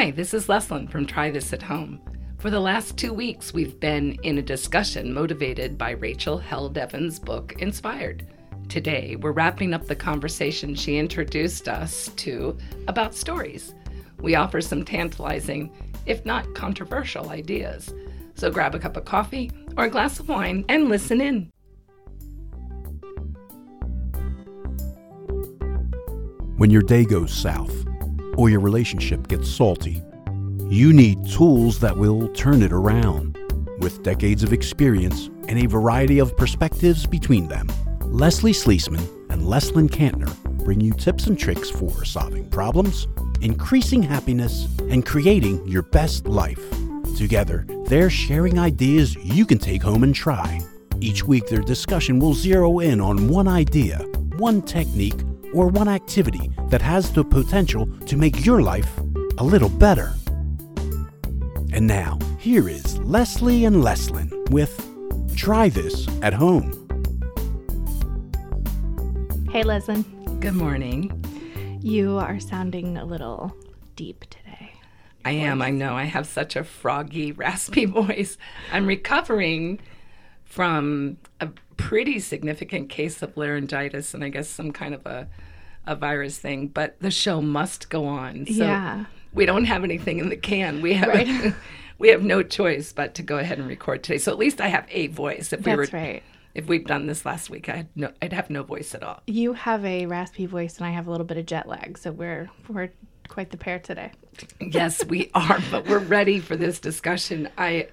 Hi, 0.00 0.10
this 0.10 0.32
is 0.32 0.46
Leslyn 0.46 0.88
from 0.88 1.04
Try 1.04 1.30
This 1.30 1.52
at 1.52 1.60
Home. 1.60 2.00
For 2.38 2.48
the 2.48 2.58
last 2.58 2.96
two 2.96 3.12
weeks, 3.12 3.52
we've 3.52 3.78
been 3.78 4.12
in 4.22 4.38
a 4.38 4.42
discussion 4.42 5.12
motivated 5.12 5.76
by 5.76 5.90
Rachel 5.90 6.38
Held 6.38 6.78
Evans' 6.78 7.18
book, 7.18 7.60
Inspired. 7.60 8.26
Today, 8.70 9.16
we're 9.16 9.32
wrapping 9.32 9.74
up 9.74 9.84
the 9.84 9.94
conversation 9.94 10.74
she 10.74 10.96
introduced 10.96 11.68
us 11.68 12.08
to 12.16 12.56
about 12.88 13.14
stories. 13.14 13.74
We 14.22 14.36
offer 14.36 14.62
some 14.62 14.86
tantalizing, 14.86 15.70
if 16.06 16.24
not 16.24 16.54
controversial, 16.54 17.28
ideas. 17.28 17.92
So 18.36 18.50
grab 18.50 18.74
a 18.74 18.78
cup 18.78 18.96
of 18.96 19.04
coffee 19.04 19.52
or 19.76 19.84
a 19.84 19.90
glass 19.90 20.18
of 20.18 20.30
wine 20.30 20.64
and 20.70 20.88
listen 20.88 21.20
in. 21.20 21.52
When 26.56 26.70
your 26.70 26.80
day 26.80 27.04
goes 27.04 27.34
south 27.34 27.84
or 28.36 28.50
your 28.50 28.60
relationship 28.60 29.28
gets 29.28 29.50
salty, 29.50 30.02
you 30.68 30.92
need 30.92 31.28
tools 31.28 31.80
that 31.80 31.96
will 31.96 32.28
turn 32.28 32.62
it 32.62 32.72
around. 32.72 33.36
With 33.78 34.02
decades 34.02 34.42
of 34.42 34.52
experience 34.52 35.30
and 35.48 35.58
a 35.58 35.66
variety 35.66 36.18
of 36.18 36.36
perspectives 36.36 37.06
between 37.06 37.48
them, 37.48 37.68
Leslie 38.02 38.52
Sleesman 38.52 39.06
and 39.30 39.42
Leslyn 39.42 39.88
Kantner 39.88 40.34
bring 40.64 40.80
you 40.80 40.92
tips 40.92 41.26
and 41.26 41.38
tricks 41.38 41.70
for 41.70 42.04
solving 42.04 42.48
problems, 42.50 43.08
increasing 43.40 44.02
happiness, 44.02 44.68
and 44.90 45.06
creating 45.06 45.66
your 45.66 45.82
best 45.82 46.26
life. 46.26 46.62
Together, 47.16 47.66
they're 47.86 48.10
sharing 48.10 48.58
ideas 48.58 49.16
you 49.16 49.44
can 49.44 49.58
take 49.58 49.82
home 49.82 50.04
and 50.04 50.14
try. 50.14 50.60
Each 51.00 51.24
week, 51.24 51.48
their 51.48 51.62
discussion 51.62 52.18
will 52.18 52.34
zero 52.34 52.80
in 52.80 53.00
on 53.00 53.28
one 53.28 53.48
idea, 53.48 53.98
one 54.36 54.62
technique, 54.62 55.20
or 55.54 55.68
one 55.68 55.88
activity 55.88 56.50
that 56.68 56.82
has 56.82 57.12
the 57.12 57.24
potential 57.24 57.86
to 58.06 58.16
make 58.16 58.44
your 58.44 58.62
life 58.62 58.90
a 59.38 59.44
little 59.44 59.68
better. 59.68 60.14
And 61.72 61.86
now, 61.86 62.18
here 62.38 62.68
is 62.68 62.98
Leslie 62.98 63.64
and 63.64 63.76
Leslyn 63.76 64.50
with 64.50 64.86
Try 65.36 65.68
This 65.68 66.08
at 66.22 66.32
Home. 66.32 66.72
Hey, 69.50 69.62
Leslyn. 69.62 70.04
Good 70.40 70.54
morning. 70.54 71.24
You 71.82 72.18
are 72.18 72.40
sounding 72.40 72.96
a 72.96 73.04
little 73.04 73.54
deep 73.96 74.24
today. 74.30 74.72
I 75.24 75.32
am, 75.32 75.60
I 75.60 75.70
know. 75.70 75.94
I 75.94 76.04
have 76.04 76.26
such 76.26 76.56
a 76.56 76.64
froggy, 76.64 77.32
raspy 77.32 77.84
voice. 77.86 78.38
I'm 78.72 78.86
recovering 78.86 79.80
from 80.50 81.16
a 81.40 81.48
pretty 81.76 82.18
significant 82.18 82.90
case 82.90 83.22
of 83.22 83.34
laryngitis 83.36 84.12
and 84.14 84.24
I 84.24 84.28
guess 84.28 84.48
some 84.48 84.72
kind 84.72 84.94
of 84.94 85.06
a, 85.06 85.28
a 85.86 85.94
virus 85.94 86.38
thing, 86.38 86.66
but 86.66 86.96
the 87.00 87.10
show 87.10 87.40
must 87.40 87.88
go 87.88 88.04
on. 88.04 88.44
So 88.46 88.64
Yeah. 88.64 89.04
we 89.32 89.46
don't 89.46 89.64
have 89.66 89.84
anything 89.84 90.18
in 90.18 90.28
the 90.28 90.36
can. 90.36 90.82
We 90.82 90.92
have 90.94 91.08
Right. 91.08 91.54
we 91.98 92.08
have 92.08 92.22
no 92.24 92.42
choice 92.42 92.92
but 92.92 93.14
to 93.14 93.22
go 93.22 93.38
ahead 93.38 93.58
and 93.60 93.68
record 93.68 94.02
today. 94.02 94.18
So 94.18 94.32
at 94.32 94.38
least 94.38 94.60
I 94.60 94.66
have 94.68 94.86
a 94.90 95.06
voice. 95.06 95.52
If 95.52 95.60
we 95.60 95.72
That's 95.76 95.92
were 95.92 95.98
right. 95.98 96.22
if 96.54 96.66
we'd 96.66 96.84
done 96.86 97.06
this 97.06 97.24
last 97.24 97.48
week, 97.48 97.68
I 97.68 97.76
had 97.76 97.88
no 97.94 98.10
I'd 98.20 98.32
have 98.32 98.50
no 98.50 98.64
voice 98.64 98.92
at 98.92 99.04
all. 99.04 99.22
You 99.28 99.52
have 99.52 99.84
a 99.84 100.06
raspy 100.06 100.46
voice, 100.46 100.78
and 100.78 100.86
I 100.86 100.90
have 100.90 101.06
a 101.06 101.10
little 101.12 101.26
bit 101.26 101.36
of 101.36 101.46
jet 101.46 101.68
lag, 101.68 101.96
so 101.96 102.10
we're 102.10 102.50
we're 102.68 102.90
quite 103.28 103.50
the 103.52 103.56
pair 103.56 103.78
today. 103.78 104.10
yes, 104.60 105.04
we 105.06 105.30
are, 105.34 105.60
but 105.70 105.86
we're 105.86 105.98
ready 106.00 106.40
for 106.40 106.56
this 106.56 106.80
discussion. 106.80 107.48
I 107.56 107.86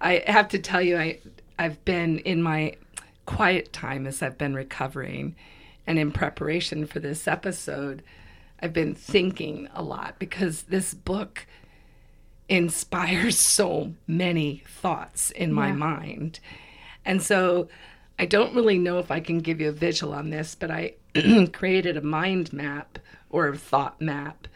I 0.00 0.22
have 0.26 0.48
to 0.48 0.58
tell 0.58 0.80
you 0.80 0.96
I 0.96 1.18
I've 1.58 1.84
been 1.84 2.18
in 2.20 2.42
my 2.42 2.74
quiet 3.24 3.72
time 3.72 4.06
as 4.06 4.22
I've 4.22 4.38
been 4.38 4.54
recovering 4.54 5.34
and 5.86 5.98
in 5.98 6.10
preparation 6.10 6.86
for 6.86 6.98
this 6.98 7.28
episode, 7.28 8.02
I've 8.60 8.72
been 8.72 8.94
thinking 8.94 9.68
a 9.74 9.82
lot 9.82 10.18
because 10.18 10.62
this 10.62 10.94
book 10.94 11.46
inspires 12.48 13.38
so 13.38 13.94
many 14.06 14.64
thoughts 14.66 15.30
in 15.30 15.52
my 15.52 15.72
mind. 15.72 16.40
And 17.04 17.22
so 17.22 17.68
I 18.18 18.26
don't 18.26 18.54
really 18.54 18.78
know 18.78 18.98
if 18.98 19.10
I 19.10 19.20
can 19.20 19.38
give 19.38 19.60
you 19.60 19.68
a 19.68 19.72
visual 19.72 20.12
on 20.12 20.30
this, 20.30 20.54
but 20.54 20.70
I 20.70 20.94
created 21.52 21.96
a 21.96 22.02
mind 22.02 22.52
map 22.52 22.98
or 23.30 23.48
a 23.48 23.56
thought 23.56 24.00
map 24.00 24.48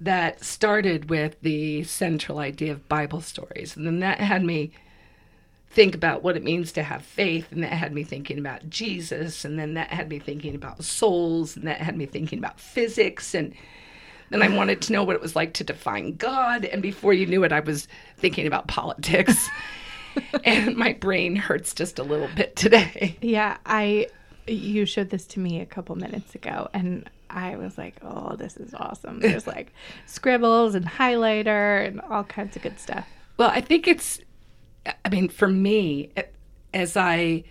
that 0.00 0.42
started 0.42 1.10
with 1.10 1.36
the 1.42 1.84
central 1.84 2.38
idea 2.38 2.72
of 2.72 2.88
Bible 2.88 3.20
stories. 3.20 3.76
And 3.76 3.86
then 3.86 4.00
that 4.00 4.18
had 4.18 4.42
me 4.42 4.72
think 5.70 5.94
about 5.94 6.22
what 6.22 6.36
it 6.36 6.42
means 6.42 6.72
to 6.72 6.82
have 6.82 7.02
faith. 7.02 7.50
And 7.52 7.62
that 7.62 7.72
had 7.72 7.92
me 7.92 8.02
thinking 8.02 8.38
about 8.38 8.68
Jesus. 8.68 9.44
And 9.44 9.58
then 9.58 9.74
that 9.74 9.90
had 9.90 10.08
me 10.08 10.18
thinking 10.18 10.54
about 10.54 10.84
souls. 10.84 11.56
And 11.56 11.66
that 11.66 11.80
had 11.80 11.96
me 11.96 12.06
thinking 12.06 12.38
about 12.38 12.60
physics. 12.60 13.34
And 13.34 13.54
then 14.30 14.42
I 14.42 14.48
wanted 14.48 14.82
to 14.82 14.92
know 14.92 15.04
what 15.04 15.16
it 15.16 15.22
was 15.22 15.36
like 15.36 15.54
to 15.54 15.64
define 15.64 16.16
God. 16.16 16.64
And 16.64 16.82
before 16.82 17.12
you 17.12 17.26
knew 17.26 17.44
it, 17.44 17.52
I 17.52 17.60
was 17.60 17.88
thinking 18.16 18.46
about 18.46 18.68
politics. 18.68 19.48
and 20.44 20.76
my 20.76 20.92
brain 20.92 21.36
hurts 21.36 21.74
just 21.74 21.98
a 21.98 22.02
little 22.02 22.28
bit 22.34 22.56
today. 22.56 23.16
Yeah, 23.20 23.58
I 23.64 24.08
you 24.46 24.84
showed 24.84 25.10
this 25.10 25.26
to 25.26 25.40
me 25.40 25.60
a 25.60 25.66
couple 25.66 25.94
minutes 25.96 26.34
ago, 26.34 26.68
and 26.72 27.08
I 27.28 27.56
was 27.56 27.78
like, 27.78 27.96
"Oh, 28.02 28.36
this 28.36 28.56
is 28.56 28.74
awesome." 28.74 29.20
There's 29.20 29.46
like 29.46 29.72
scribbles 30.06 30.74
and 30.74 30.84
highlighter 30.84 31.86
and 31.86 32.00
all 32.00 32.24
kinds 32.24 32.56
of 32.56 32.62
good 32.62 32.78
stuff. 32.78 33.06
Well, 33.36 33.50
I 33.50 33.60
think 33.60 33.88
it's, 33.88 34.20
I 34.86 35.08
mean, 35.10 35.28
for 35.28 35.48
me, 35.48 36.10
as 36.72 36.96
I 36.96 37.44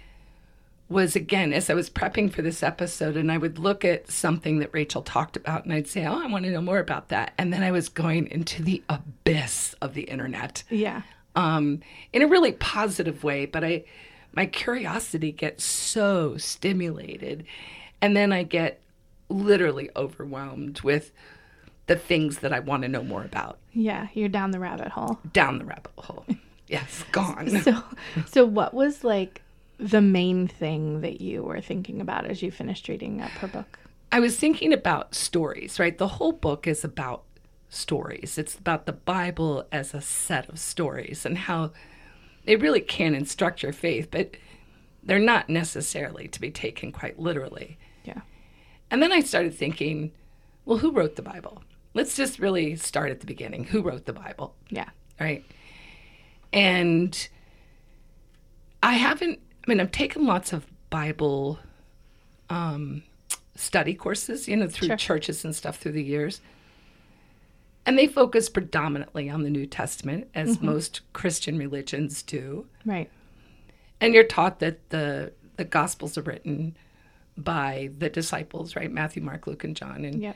was 0.87 1.15
again, 1.15 1.53
as 1.53 1.69
I 1.69 1.75
was 1.75 1.89
prepping 1.89 2.31
for 2.31 2.41
this 2.41 2.63
episode, 2.63 3.15
and 3.15 3.31
I 3.31 3.37
would 3.37 3.59
look 3.59 3.85
at 3.85 4.09
something 4.09 4.59
that 4.59 4.69
Rachel 4.73 5.03
talked 5.03 5.37
about, 5.37 5.63
and 5.63 5.73
I'd 5.73 5.87
say, 5.87 6.05
Oh, 6.05 6.19
I 6.21 6.27
want 6.27 6.45
to 6.45 6.51
know 6.51 6.61
more 6.61 6.79
about 6.79 7.09
that. 7.09 7.33
And 7.37 7.53
then 7.53 7.61
I 7.61 7.71
was 7.71 7.89
going 7.89 8.27
into 8.27 8.63
the 8.63 8.81
abyss 8.89 9.75
of 9.81 9.93
the 9.93 10.03
internet 10.03 10.63
Yeah, 10.69 11.03
um, 11.35 11.81
in 12.11 12.23
a 12.23 12.27
really 12.27 12.53
positive 12.53 13.23
way, 13.23 13.45
but 13.45 13.63
I, 13.63 13.83
my 14.33 14.47
curiosity 14.47 15.31
gets 15.31 15.63
so 15.63 16.37
stimulated. 16.37 17.45
And 18.01 18.17
then 18.17 18.31
I 18.31 18.43
get 18.43 18.81
literally 19.29 19.89
overwhelmed 19.95 20.81
with 20.81 21.11
the 21.85 21.95
things 21.95 22.39
that 22.39 22.51
I 22.53 22.59
want 22.59 22.81
to 22.83 22.87
know 22.87 23.03
more 23.03 23.23
about 23.23 23.57
yeah, 23.73 24.07
you're 24.13 24.29
down 24.29 24.49
the 24.51 24.59
rabbit 24.59 24.87
hole. 24.87 25.19
down 25.33 25.59
the 25.59 25.65
rabbit 25.65 25.91
hole. 25.97 26.25
Yes, 26.69 27.03
gone. 27.11 27.49
So, 27.61 27.83
so 28.27 28.45
what 28.45 28.73
was 28.73 29.03
like 29.03 29.41
the 29.79 30.01
main 30.01 30.47
thing 30.47 31.01
that 31.01 31.19
you 31.19 31.43
were 31.43 31.61
thinking 31.61 31.99
about 31.99 32.25
as 32.25 32.41
you 32.41 32.51
finished 32.51 32.87
reading 32.87 33.21
up 33.21 33.31
her 33.31 33.47
book? 33.47 33.79
I 34.11 34.19
was 34.19 34.37
thinking 34.37 34.71
about 34.71 35.15
stories, 35.15 35.79
right? 35.79 35.97
The 35.97 36.07
whole 36.07 36.31
book 36.31 36.67
is 36.67 36.83
about 36.83 37.23
stories. 37.69 38.37
It's 38.37 38.55
about 38.57 38.85
the 38.85 38.93
Bible 38.93 39.65
as 39.71 39.93
a 39.93 40.01
set 40.01 40.49
of 40.49 40.59
stories 40.59 41.25
and 41.25 41.37
how 41.37 41.71
they 42.45 42.55
really 42.55 42.81
can 42.81 43.13
instruct 43.13 43.63
your 43.63 43.73
faith, 43.73 44.09
but 44.11 44.35
they're 45.03 45.19
not 45.19 45.49
necessarily 45.49 46.27
to 46.27 46.41
be 46.41 46.51
taken 46.51 46.91
quite 46.91 47.19
literally. 47.19 47.77
Yeah, 48.03 48.21
And 48.91 49.01
then 49.03 49.11
I 49.11 49.21
started 49.21 49.53
thinking, 49.53 50.11
well, 50.65 50.79
who 50.79 50.91
wrote 50.91 51.15
the 51.15 51.21
Bible? 51.21 51.63
Let's 51.93 52.15
just 52.15 52.39
really 52.39 52.75
start 52.75 53.11
at 53.11 53.19
the 53.19 53.25
beginning. 53.25 53.65
Who 53.65 53.81
wrote 53.81 54.05
the 54.05 54.13
Bible? 54.13 54.55
yeah, 54.69 54.89
right? 55.19 55.43
And 56.53 57.27
I 58.81 58.93
haven't, 58.93 59.39
I 59.65 59.69
mean, 59.69 59.79
I've 59.79 59.91
taken 59.91 60.25
lots 60.25 60.53
of 60.53 60.65
Bible 60.89 61.59
um, 62.49 63.03
study 63.55 63.93
courses, 63.93 64.47
you 64.47 64.55
know, 64.55 64.67
through 64.67 64.87
Sure. 64.89 64.97
churches 64.97 65.43
and 65.45 65.55
stuff 65.55 65.77
through 65.77 65.91
the 65.93 66.03
years. 66.03 66.41
And 67.85 67.97
they 67.97 68.07
focus 68.07 68.49
predominantly 68.49 69.29
on 69.29 69.43
the 69.43 69.49
New 69.49 69.65
Testament, 69.65 70.27
as 70.35 70.61
most 70.61 71.01
Christian 71.13 71.57
religions 71.57 72.21
do. 72.23 72.65
right. 72.85 73.09
And 74.01 74.13
you're 74.13 74.23
taught 74.23 74.59
that 74.59 74.89
the, 74.91 75.33
the 75.57 75.65
Gospels 75.65 76.17
are 76.17 76.21
written 76.21 76.77
by 77.35 77.89
the 77.97 78.09
disciples, 78.09 78.75
right? 78.77 78.89
Matthew, 78.89 79.21
Mark, 79.21 79.45
Luke, 79.45 79.63
and 79.65 79.75
John. 79.75 80.05
And 80.05 80.21
Yep. 80.21 80.35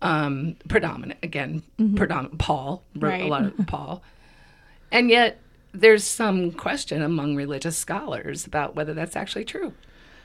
um, 0.00 0.56
predominant 0.68 1.18
again, 1.22 1.62
predominant. 1.96 2.38
Paul 2.38 2.84
wrote 2.94 3.20
a 3.20 3.26
lot 3.26 3.46
of 3.46 3.54
Paul, 3.66 4.02
and 4.94 5.10
yet 5.10 5.40
there's 5.72 6.04
some 6.04 6.52
question 6.52 7.02
among 7.02 7.34
religious 7.34 7.76
scholars 7.76 8.46
about 8.46 8.76
whether 8.76 8.94
that's 8.94 9.16
actually 9.16 9.44
true. 9.44 9.74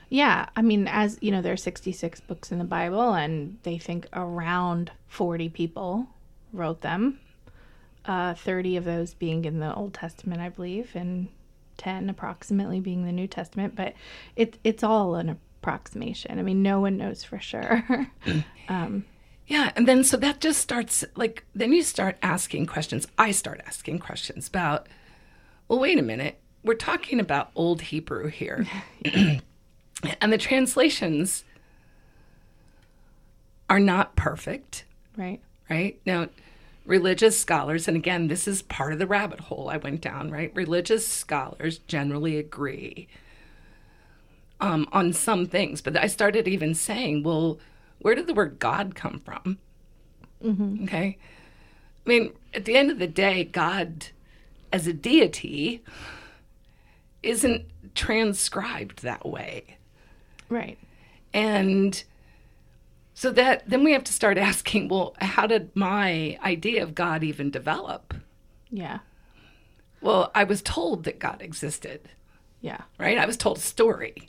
Yeah, 0.09 0.47
I 0.55 0.61
mean, 0.61 0.87
as 0.87 1.17
you 1.21 1.31
know, 1.31 1.41
there 1.41 1.53
are 1.53 1.57
66 1.57 2.21
books 2.21 2.51
in 2.51 2.59
the 2.59 2.65
Bible, 2.65 3.13
and 3.13 3.57
they 3.63 3.79
think 3.79 4.07
around 4.13 4.91
40 5.07 5.49
people 5.49 6.07
wrote 6.53 6.81
them. 6.81 7.19
Uh, 8.05 8.33
30 8.35 8.77
of 8.77 8.85
those 8.85 9.13
being 9.15 9.43
in 9.45 9.59
the 9.59 9.73
Old 9.73 9.93
Testament, 9.93 10.39
I 10.39 10.49
believe, 10.49 10.95
and 10.95 11.29
10 11.77 12.09
approximately 12.09 12.79
being 12.79 13.05
the 13.05 13.11
New 13.11 13.27
Testament. 13.27 13.75
But 13.75 13.93
it, 14.35 14.57
it's 14.63 14.83
all 14.83 15.15
an 15.15 15.29
approximation. 15.29 16.39
I 16.39 16.43
mean, 16.43 16.61
no 16.61 16.79
one 16.79 16.97
knows 16.97 17.23
for 17.23 17.39
sure. 17.39 18.07
Yeah, 19.49 19.71
and 19.75 19.87
then 19.87 20.03
so 20.03 20.15
that 20.17 20.39
just 20.39 20.61
starts 20.61 21.03
like 21.15 21.43
then 21.55 21.73
you 21.73 21.81
start 21.81 22.17
asking 22.21 22.67
questions. 22.67 23.07
I 23.17 23.31
start 23.31 23.61
asking 23.65 23.97
questions 23.97 24.47
about, 24.47 24.85
well, 25.67 25.79
wait 25.79 25.97
a 25.97 26.03
minute, 26.03 26.39
we're 26.63 26.75
talking 26.75 27.19
about 27.19 27.49
Old 27.55 27.81
Hebrew 27.81 28.27
here, 28.27 28.67
and 29.05 29.41
the 30.31 30.37
translations 30.37 31.43
are 33.71 33.79
not 33.79 34.15
perfect. 34.15 34.85
right? 35.17 35.41
right? 35.67 35.99
Now, 36.05 36.27
religious 36.85 37.39
scholars, 37.39 37.87
and 37.87 37.97
again, 37.97 38.27
this 38.27 38.47
is 38.47 38.61
part 38.61 38.93
of 38.93 38.99
the 38.99 39.07
rabbit 39.07 39.39
hole 39.39 39.69
I 39.69 39.77
went 39.77 40.01
down, 40.01 40.29
right? 40.29 40.51
Religious 40.55 41.07
scholars 41.07 41.79
generally 41.79 42.37
agree 42.37 43.07
um, 44.61 44.87
on 44.91 45.11
some 45.11 45.47
things, 45.47 45.81
but 45.81 45.97
I 45.97 46.05
started 46.05 46.47
even 46.47 46.75
saying, 46.75 47.23
well, 47.23 47.59
where 48.01 48.15
did 48.15 48.27
the 48.27 48.33
word 48.33 48.59
God 48.59 48.95
come 48.95 49.21
from? 49.23 49.57
Mm-hmm. 50.43 50.83
Okay. 50.85 51.17
I 52.05 52.09
mean, 52.09 52.33
at 52.53 52.65
the 52.65 52.75
end 52.77 52.91
of 52.91 52.99
the 52.99 53.07
day, 53.07 53.43
God 53.43 54.07
as 54.71 54.87
a 54.87 54.93
deity 54.93 55.83
isn't 57.21 57.65
transcribed 57.95 59.01
that 59.01 59.25
way. 59.25 59.77
Right. 60.47 60.77
And 61.33 62.01
so 63.13 63.31
that 63.31 63.69
then 63.69 63.83
we 63.83 63.91
have 63.91 64.03
to 64.05 64.13
start 64.13 64.37
asking, 64.49 64.87
well, 64.87 65.15
how 65.19 65.45
did 65.47 65.75
my 65.75 66.37
idea 66.43 66.83
of 66.83 66.95
God 66.95 67.23
even 67.23 67.51
develop? 67.51 68.13
Yeah. 68.71 68.99
Well, 70.01 70.31
I 70.33 70.45
was 70.45 70.61
told 70.61 71.03
that 71.03 71.19
God 71.19 71.41
existed, 71.41 72.07
Yeah. 72.61 72.81
right? 72.97 73.17
I 73.17 73.25
was 73.25 73.35
told 73.35 73.57
a 73.57 73.61
story 73.61 74.28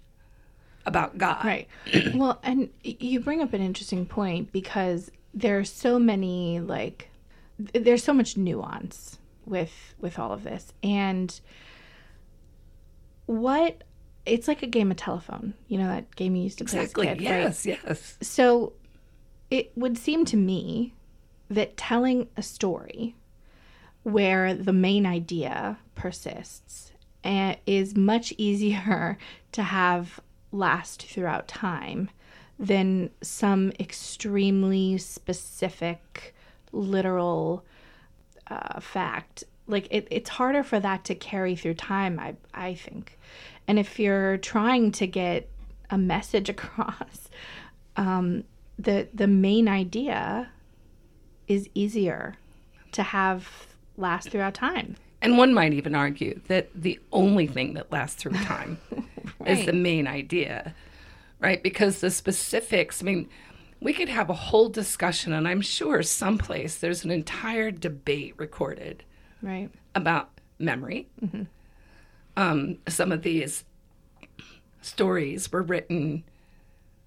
about 0.87 1.19
God. 1.19 1.45
Right. 1.45 1.69
well, 2.15 2.41
and 2.43 2.71
you 2.83 3.21
bring 3.21 3.43
up 3.43 3.53
an 3.53 3.61
interesting 3.63 4.07
point 4.07 4.53
because 4.53 5.11
there's 5.35 5.71
so 5.73 5.99
many 5.99 6.61
like 6.61 7.09
there's 7.59 8.03
so 8.03 8.13
much 8.13 8.37
nuance 8.37 9.19
with 9.47 9.95
with 10.01 10.19
all 10.19 10.33
of 10.33 10.43
this 10.45 10.73
and 10.83 11.41
what 13.27 13.85
it's 14.27 14.49
like 14.49 14.63
a 14.63 14.67
game 14.67 14.91
of 14.91 14.97
telephone 14.97 15.55
you 15.69 15.79
know 15.79 15.87
that 15.87 16.15
game 16.17 16.35
you 16.35 16.43
used 16.45 16.59
to 16.59 16.65
play 16.65 16.81
Exactly. 16.81 17.09
as 17.09 17.15
a 17.15 17.19
kid 17.19 17.31
right? 17.31 17.39
yes, 17.41 17.67
yes. 17.67 18.19
So 18.21 18.73
it 19.51 19.73
would 19.77 19.99
seem 19.99 20.25
to 20.27 20.37
me 20.37 20.95
that 21.49 21.77
telling 21.77 22.29
a 22.37 22.43
story 22.43 23.15
where 24.03 24.55
the 24.55 24.73
main 24.73 25.05
idea 25.07 25.79
persists 25.95 26.93
and 27.23 27.57
is 27.67 27.95
much 27.97 28.33
easier 28.39 29.19
to 29.53 29.63
have 29.63 30.21
last 30.53 31.03
throughout 31.03 31.49
time 31.49 32.11
than 32.59 33.11
some 33.23 33.73
extremely 33.81 34.99
specific 34.99 36.35
literal 36.73 37.65
uh, 38.49 38.81
fact. 38.81 39.45
Like 39.67 39.87
it, 39.91 40.09
it's 40.11 40.31
harder 40.31 40.63
for 40.63 40.79
that 40.81 41.05
to 41.07 41.15
carry 41.15 41.57
through 41.57 41.75
time 41.75 42.19
I, 42.19 42.35
I 42.53 42.75
think. 42.75 43.19
And 43.67 43.79
if 43.79 43.99
you're 43.99 44.37
trying 44.39 44.93
to 44.93 45.07
get 45.07 45.49
a 45.91 45.99
message 45.99 46.49
across 46.49 47.31
um, 47.97 48.45
the 48.79 49.09
the 49.13 49.27
main 49.27 49.69
idea 49.69 50.51
is 51.49 51.69
easier 51.75 52.37
to 52.93 53.03
have 53.03 53.49
last 53.97 54.31
throughout 54.31 54.55
time 54.55 54.97
And 55.23 55.37
one 55.37 55.53
might 55.53 55.73
even 55.73 55.95
argue 55.95 56.41
that 56.49 56.71
the 56.75 56.99
only 57.13 57.47
thing 57.47 57.75
that 57.75 57.93
lasts 57.93 58.23
through 58.23 58.33
time 58.45 58.79
is 59.47 59.67
the 59.67 59.73
main 59.73 60.07
idea, 60.07 60.75
right? 61.39 61.63
Because 61.63 62.01
the 62.01 62.11
specifics, 62.11 63.03
I 63.03 63.05
mean, 63.05 63.29
we 63.81 63.93
could 63.93 64.09
have 64.09 64.29
a 64.29 64.35
whole 64.35 64.69
discussion, 64.69 65.33
and 65.33 65.49
I'm 65.49 65.63
sure 65.63 66.03
someplace 66.03 66.77
there's 66.77 67.05
an 67.05 67.11
entire 67.11 67.71
debate 67.71 68.35
recorded 68.37 69.05
right. 69.43 69.71
about 69.95 70.31
memory. 70.59 71.09
Um, 72.37 72.79
some 72.87 73.11
of 73.13 73.23
these 73.23 73.65
stories 74.83 75.51
were 75.51 75.63
written 75.63 76.25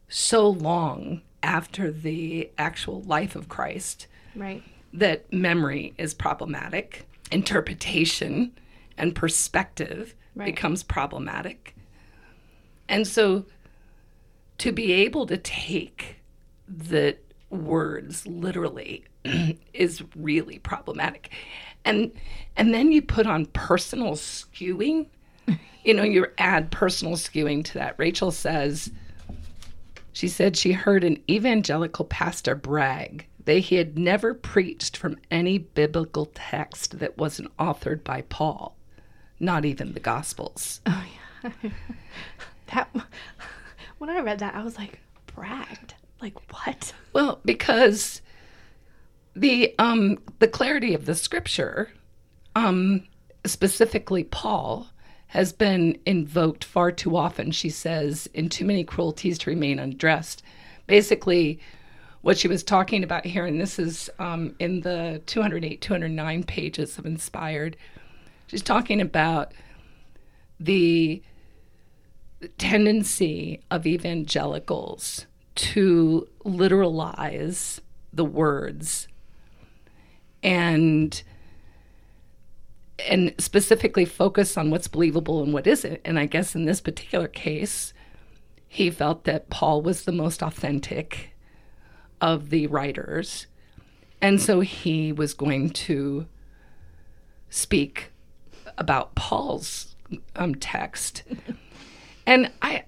so 0.07 0.47
long 0.47 1.21
after 1.41 1.91
the 1.91 2.49
actual 2.57 3.01
life 3.01 3.35
of 3.35 3.49
Christ 3.49 4.07
right. 4.35 4.63
that 4.93 5.31
memory 5.33 5.93
is 5.97 6.13
problematic, 6.13 7.07
interpretation 7.33 8.51
and 8.97 9.13
perspective 9.15 10.15
Right. 10.35 10.45
becomes 10.47 10.81
problematic. 10.81 11.75
And 12.89 13.05
so 13.07 13.45
to 14.57 14.71
be 14.71 14.91
able 14.91 15.27
to 15.27 15.37
take 15.37 16.17
the 16.67 17.17
words 17.51 18.25
literally 18.25 19.03
is 19.73 20.03
really 20.15 20.57
problematic. 20.57 21.29
And 21.85 22.11
and 22.55 22.73
then 22.73 22.91
you 22.91 23.01
put 23.03 23.27
on 23.27 23.45
personal 23.47 24.13
skewing. 24.13 25.07
You 25.85 25.93
know, 25.93 26.03
you 26.03 26.25
add 26.37 26.71
personal 26.71 27.15
skewing 27.15 27.65
to 27.65 27.73
that. 27.73 27.95
Rachel 27.97 28.31
says 28.31 28.89
she 30.13 30.29
said 30.29 30.55
she 30.55 30.71
heard 30.71 31.03
an 31.03 31.21
evangelical 31.29 32.05
pastor 32.05 32.55
brag 32.55 33.27
he 33.45 33.75
had 33.75 33.97
never 33.97 34.33
preached 34.33 34.95
from 34.95 35.17
any 35.29 35.57
biblical 35.57 36.27
text 36.33 36.99
that 36.99 37.17
wasn't 37.17 37.55
authored 37.57 38.03
by 38.03 38.21
Paul, 38.21 38.75
not 39.39 39.65
even 39.65 39.93
the 39.93 39.99
Gospels. 39.99 40.81
Oh, 40.85 41.05
yeah. 41.43 41.51
that 42.73 42.89
when 43.97 44.09
i 44.09 44.21
read 44.21 44.39
that 44.39 44.55
i 44.55 44.63
was 44.63 44.77
like 44.77 45.01
bragged 45.35 45.93
like 46.23 46.53
what 46.53 46.93
Well, 47.11 47.41
because 47.43 48.21
the 49.35 49.75
um 49.77 50.19
the 50.39 50.47
clarity 50.47 50.93
of 50.93 51.05
the 51.05 51.15
scripture, 51.15 51.91
um 52.55 53.03
specifically 53.45 54.23
Paul, 54.23 54.87
has 55.27 55.51
been 55.51 55.99
invoked 56.05 56.63
far 56.63 56.91
too 56.91 57.17
often. 57.17 57.51
She 57.51 57.69
says 57.69 58.29
in 58.33 58.47
too 58.47 58.63
many 58.63 58.85
cruelties 58.85 59.37
to 59.39 59.49
remain 59.49 59.79
undressed. 59.79 60.43
Basically, 60.87 61.59
what 62.23 62.37
she 62.37 62.47
was 62.47 62.63
talking 62.63 63.03
about 63.03 63.25
here, 63.25 63.45
and 63.45 63.59
this 63.59 63.77
is 63.77 64.09
um, 64.17 64.55
in 64.57 64.79
the 64.79 65.21
208, 65.25 65.81
209 65.81 66.43
pages 66.45 66.97
of 66.97 67.05
Inspired. 67.05 67.75
She's 68.47 68.61
talking 68.61 69.01
about 69.01 69.51
the 70.57 71.21
tendency 72.57 73.61
of 73.69 73.85
evangelicals 73.85 75.25
to 75.55 76.27
literalize 76.45 77.81
the 78.13 78.25
words 78.25 79.07
and 80.41 81.23
and 83.09 83.33
specifically 83.37 84.05
focus 84.05 84.57
on 84.57 84.69
what's 84.69 84.87
believable 84.87 85.43
and 85.43 85.53
what 85.53 85.67
isn't 85.67 85.99
and 86.03 86.19
i 86.19 86.25
guess 86.25 86.53
in 86.53 86.65
this 86.65 86.81
particular 86.81 87.27
case 87.27 87.93
he 88.67 88.89
felt 88.89 89.23
that 89.23 89.49
paul 89.49 89.81
was 89.81 90.03
the 90.03 90.11
most 90.11 90.43
authentic 90.43 91.32
of 92.23 92.49
the 92.49 92.65
writers 92.67 93.47
and 94.21 94.41
so 94.41 94.61
he 94.61 95.11
was 95.11 95.33
going 95.33 95.69
to 95.69 96.25
speak 97.49 98.11
about 98.77 99.13
paul's 99.15 99.95
um, 100.37 100.55
text 100.55 101.23
and 102.25 102.49
I, 102.61 102.85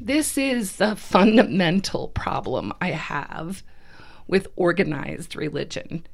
this 0.00 0.36
is 0.36 0.76
the 0.76 0.96
fundamental 0.96 2.08
problem 2.08 2.72
I 2.80 2.90
have 2.90 3.62
with 4.26 4.48
organized 4.56 5.36
religion. 5.36 6.04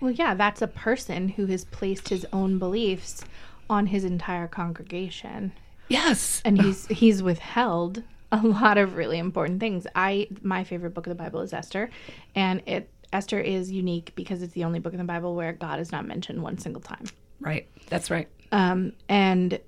well 0.00 0.10
yeah 0.10 0.34
that's 0.34 0.60
a 0.62 0.68
person 0.68 1.30
who 1.30 1.46
has 1.46 1.64
placed 1.64 2.10
his 2.10 2.26
own 2.32 2.58
beliefs 2.58 3.24
on 3.70 3.86
his 3.86 4.04
entire 4.04 4.48
congregation 4.48 5.52
Yes. 5.88 6.42
and 6.44 6.60
he's 6.60 6.86
he's 6.88 7.22
withheld 7.22 8.02
a 8.32 8.40
lot 8.46 8.78
of 8.78 8.96
really 8.96 9.18
important 9.18 9.60
things. 9.60 9.86
I 9.94 10.28
my 10.42 10.64
favorite 10.64 10.94
book 10.94 11.06
of 11.06 11.10
the 11.10 11.22
Bible 11.22 11.40
is 11.40 11.52
Esther, 11.52 11.90
and 12.34 12.62
it 12.66 12.90
Esther 13.12 13.38
is 13.40 13.70
unique 13.70 14.12
because 14.14 14.42
it's 14.42 14.52
the 14.52 14.64
only 14.64 14.78
book 14.80 14.92
in 14.92 14.98
the 14.98 15.04
Bible 15.04 15.34
where 15.34 15.52
God 15.52 15.80
is 15.80 15.90
not 15.92 16.06
mentioned 16.06 16.42
one 16.42 16.58
single 16.58 16.82
time. 16.82 17.04
Right. 17.40 17.66
That's 17.88 18.10
right. 18.10 18.28
Um, 18.52 18.92
and 19.08 19.58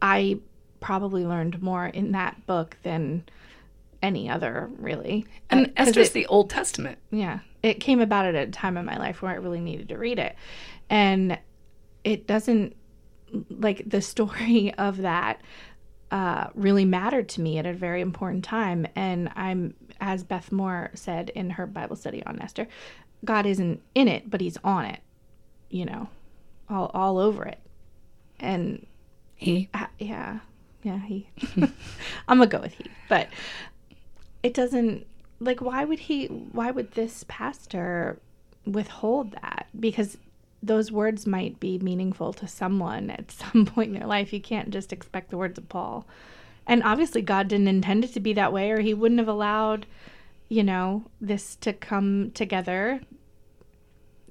I 0.00 0.38
probably 0.80 1.26
learned 1.26 1.60
more 1.62 1.86
in 1.86 2.12
that 2.12 2.46
book 2.46 2.76
than 2.82 3.24
any 4.02 4.28
other, 4.30 4.70
really. 4.78 5.26
And 5.50 5.66
Uh, 5.66 5.70
Esther's 5.76 6.08
it- 6.08 6.12
the 6.12 6.26
Old 6.26 6.50
Testament. 6.50 6.98
yeah, 7.10 7.40
it 7.62 7.80
came 7.80 8.00
about 8.00 8.26
at 8.26 8.34
a 8.34 8.46
time 8.50 8.76
in 8.76 8.84
my 8.84 8.96
life 8.96 9.22
where 9.22 9.32
I 9.32 9.36
really 9.36 9.60
needed 9.60 9.88
to 9.88 9.98
read 9.98 10.18
it, 10.18 10.36
and 10.88 11.38
it 12.04 12.26
doesn't 12.28 12.76
like 13.50 13.82
the 13.88 14.00
story 14.02 14.72
of 14.78 14.98
that 14.98 15.40
uh, 16.16 16.48
really 16.54 16.86
mattered 16.86 17.28
to 17.28 17.42
me 17.42 17.58
at 17.58 17.66
a 17.66 17.74
very 17.74 18.00
important 18.00 18.42
time. 18.42 18.86
And 18.96 19.30
I'm, 19.36 19.74
as 20.00 20.24
Beth 20.24 20.50
Moore 20.50 20.90
said 20.94 21.28
in 21.34 21.50
her 21.50 21.66
Bible 21.66 21.94
study 21.94 22.24
on 22.24 22.40
Esther, 22.40 22.66
God 23.22 23.44
isn't 23.44 23.82
in 23.94 24.08
it, 24.08 24.30
but 24.30 24.40
He's 24.40 24.56
on 24.64 24.86
it, 24.86 25.00
you 25.68 25.84
know, 25.84 26.08
all 26.70 26.90
all 26.94 27.18
over 27.18 27.44
it, 27.44 27.58
and 28.40 28.86
He. 29.34 29.68
uh, 29.74 29.88
yeah, 29.98 30.38
yeah, 30.82 31.00
he. 31.00 31.28
I'm 32.28 32.38
gonna 32.38 32.46
go 32.46 32.60
with 32.60 32.72
he, 32.72 32.86
but 33.10 33.28
it 34.42 34.54
doesn't 34.54 35.06
like. 35.38 35.60
Why 35.60 35.84
would 35.84 35.98
he? 35.98 36.28
Why 36.28 36.70
would 36.70 36.92
this 36.92 37.26
pastor 37.28 38.20
withhold 38.64 39.32
that? 39.32 39.66
Because 39.78 40.16
those 40.62 40.90
words 40.90 41.26
might 41.26 41.60
be 41.60 41.78
meaningful 41.78 42.32
to 42.34 42.48
someone 42.48 43.10
at 43.10 43.30
some 43.32 43.66
point 43.66 43.88
in 43.88 43.98
their 43.98 44.08
life. 44.08 44.32
You 44.32 44.40
can't 44.40 44.70
just 44.70 44.92
expect 44.92 45.30
the 45.30 45.36
words 45.36 45.58
of 45.58 45.68
Paul, 45.68 46.06
and 46.66 46.82
obviously 46.82 47.22
God 47.22 47.48
didn't 47.48 47.68
intend 47.68 48.04
it 48.04 48.12
to 48.14 48.20
be 48.20 48.32
that 48.34 48.52
way, 48.52 48.70
or 48.70 48.80
He 48.80 48.94
wouldn't 48.94 49.20
have 49.20 49.28
allowed, 49.28 49.86
you 50.48 50.62
know, 50.62 51.04
this 51.20 51.56
to 51.56 51.72
come 51.72 52.30
together 52.32 53.00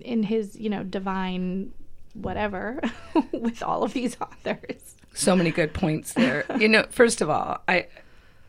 in 0.01 0.23
his, 0.23 0.55
you 0.55 0.69
know, 0.69 0.83
divine 0.83 1.71
whatever 2.13 2.79
with 3.31 3.61
all 3.61 3.83
of 3.83 3.93
these 3.93 4.17
authors. 4.21 4.95
So 5.13 5.35
many 5.35 5.51
good 5.51 5.73
points 5.73 6.13
there. 6.13 6.45
you 6.59 6.67
know, 6.67 6.85
first 6.89 7.21
of 7.21 7.29
all, 7.29 7.61
I 7.67 7.87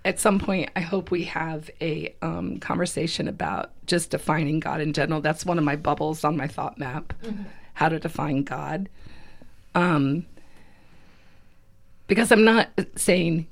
at 0.04 0.21
some 0.21 0.38
point 0.38 0.71
I 0.76 0.80
hope 0.80 1.11
we 1.11 1.25
have 1.25 1.71
a 1.80 2.14
um, 2.23 2.59
conversation 2.59 3.28
about 3.28 3.73
just 3.87 4.11
defining 4.11 4.61
God 4.61 4.80
in 4.80 4.92
general. 4.92 5.21
That's 5.21 5.45
one 5.45 5.59
of 5.59 5.64
my 5.64 5.76
bubbles 5.76 6.25
on 6.25 6.37
my 6.37 6.47
thought 6.47 6.78
map. 6.78 7.12
How 7.76 7.90
to 7.90 7.99
define 7.99 8.42
God. 8.42 8.88
Um, 9.75 10.25
because 12.06 12.33
I'm 12.33 12.42
not 12.42 12.71
saying 12.95 13.47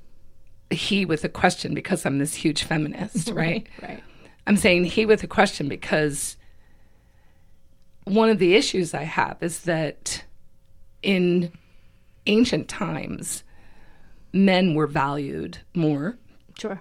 he 0.71 1.05
with 1.05 1.25
a 1.25 1.29
question 1.29 1.75
because 1.75 2.07
I'm 2.07 2.17
this 2.17 2.33
huge 2.35 2.63
feminist, 2.63 3.29
right? 3.35 3.67
Right. 3.83 4.03
I'm 4.47 4.57
saying 4.57 4.85
he 4.85 5.05
with 5.05 5.23
a 5.23 5.27
question 5.27 5.69
because 5.69 6.39
one 8.05 8.31
of 8.31 8.39
the 8.39 8.55
issues 8.55 8.95
I 8.95 9.03
have 9.03 9.43
is 9.43 9.61
that 9.61 10.25
in 11.03 11.53
ancient 12.27 12.67
times, 12.67 13.45
men 14.33 14.75
were 14.75 14.87
valued 14.87 15.59
more. 15.75 16.17
Sure. 16.59 16.81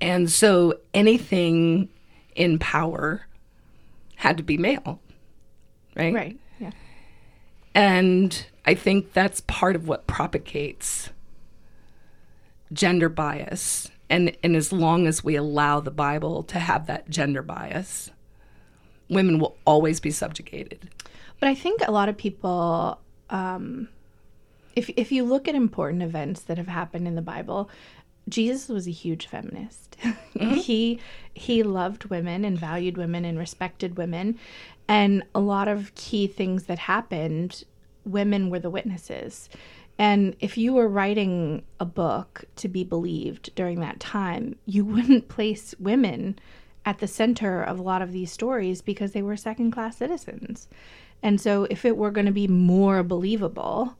And 0.00 0.30
so 0.30 0.80
anything 0.94 1.90
in 2.34 2.58
power 2.58 3.26
had 4.14 4.38
to 4.38 4.42
be 4.42 4.56
male, 4.56 5.00
right? 5.94 6.14
Right. 6.14 6.40
And 7.76 8.46
I 8.64 8.74
think 8.74 9.12
that's 9.12 9.42
part 9.42 9.76
of 9.76 9.86
what 9.86 10.06
propagates 10.06 11.10
gender 12.72 13.10
bias. 13.10 13.90
And, 14.08 14.34
and 14.42 14.56
as 14.56 14.72
long 14.72 15.06
as 15.06 15.22
we 15.22 15.36
allow 15.36 15.80
the 15.80 15.90
Bible 15.90 16.42
to 16.44 16.58
have 16.58 16.86
that 16.86 17.10
gender 17.10 17.42
bias, 17.42 18.10
women 19.10 19.38
will 19.38 19.58
always 19.66 20.00
be 20.00 20.10
subjugated. 20.10 20.88
But 21.38 21.50
I 21.50 21.54
think 21.54 21.82
a 21.86 21.92
lot 21.92 22.08
of 22.08 22.16
people, 22.16 22.98
um, 23.28 23.88
if 24.74 24.88
if 24.96 25.12
you 25.12 25.24
look 25.24 25.46
at 25.46 25.54
important 25.54 26.02
events 26.02 26.40
that 26.42 26.56
have 26.56 26.68
happened 26.68 27.06
in 27.06 27.14
the 27.14 27.22
Bible, 27.22 27.68
Jesus 28.26 28.68
was 28.68 28.86
a 28.88 28.90
huge 28.90 29.26
feminist. 29.26 29.96
he 30.38 30.98
he 31.34 31.62
loved 31.62 32.06
women 32.06 32.44
and 32.44 32.58
valued 32.58 32.96
women 32.96 33.26
and 33.26 33.38
respected 33.38 33.98
women, 33.98 34.38
and 34.88 35.22
a 35.34 35.40
lot 35.40 35.68
of 35.68 35.94
key 35.94 36.26
things 36.26 36.64
that 36.64 36.78
happened, 36.78 37.64
women 38.04 38.50
were 38.50 38.60
the 38.60 38.70
witnesses. 38.70 39.48
And 39.98 40.36
if 40.40 40.58
you 40.58 40.74
were 40.74 40.88
writing 40.88 41.64
a 41.80 41.84
book 41.84 42.44
to 42.56 42.68
be 42.68 42.84
believed 42.84 43.54
during 43.54 43.80
that 43.80 44.00
time, 44.00 44.56
you 44.66 44.84
wouldn't 44.86 45.28
place 45.28 45.74
women 45.78 46.38
at 46.84 46.98
the 46.98 47.08
center 47.08 47.62
of 47.62 47.78
a 47.78 47.82
lot 47.82 48.02
of 48.02 48.12
these 48.12 48.30
stories 48.30 48.80
because 48.80 49.12
they 49.12 49.22
were 49.22 49.36
second 49.36 49.72
class 49.72 49.96
citizens. 49.96 50.68
And 51.22 51.40
so, 51.40 51.66
if 51.70 51.84
it 51.84 51.96
were 51.96 52.10
going 52.10 52.26
to 52.26 52.32
be 52.32 52.46
more 52.46 53.02
believable, 53.02 53.96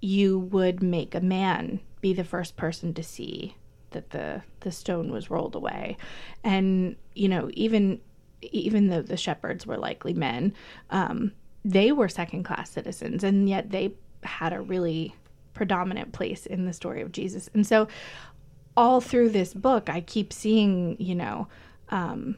you 0.00 0.38
would 0.38 0.82
make 0.82 1.14
a 1.14 1.20
man 1.20 1.80
be 2.00 2.12
the 2.12 2.22
first 2.22 2.56
person 2.56 2.94
to 2.94 3.02
see 3.02 3.56
that 3.90 4.10
the 4.10 4.42
the 4.60 4.70
stone 4.70 5.10
was 5.10 5.30
rolled 5.30 5.54
away 5.54 5.96
and 6.44 6.96
you 7.14 7.28
know 7.28 7.48
even 7.54 7.98
even 8.42 8.88
though 8.88 9.02
the 9.02 9.16
shepherds 9.16 9.66
were 9.66 9.76
likely 9.76 10.12
men 10.12 10.52
um, 10.90 11.32
they 11.64 11.92
were 11.92 12.08
second 12.08 12.44
class 12.44 12.70
citizens 12.70 13.24
and 13.24 13.48
yet 13.48 13.70
they 13.70 13.92
had 14.22 14.52
a 14.52 14.60
really 14.60 15.14
predominant 15.54 16.12
place 16.12 16.46
in 16.46 16.66
the 16.66 16.72
story 16.72 17.00
of 17.00 17.12
jesus. 17.12 17.48
And 17.54 17.66
so 17.66 17.88
all 18.76 19.00
through 19.00 19.30
this 19.30 19.54
book 19.54 19.88
i 19.88 20.02
keep 20.02 20.34
seeing 20.34 20.96
you 21.00 21.14
know 21.14 21.48
um, 21.88 22.36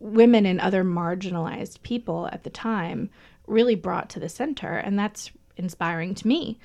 women 0.00 0.44
and 0.44 0.60
other 0.60 0.84
marginalized 0.84 1.82
people 1.82 2.28
at 2.32 2.44
the 2.44 2.50
time 2.50 3.10
really 3.46 3.74
brought 3.74 4.08
to 4.10 4.20
the 4.20 4.28
center 4.28 4.76
and 4.76 4.98
that's 4.98 5.30
inspiring 5.56 6.14
to 6.14 6.28
me. 6.28 6.58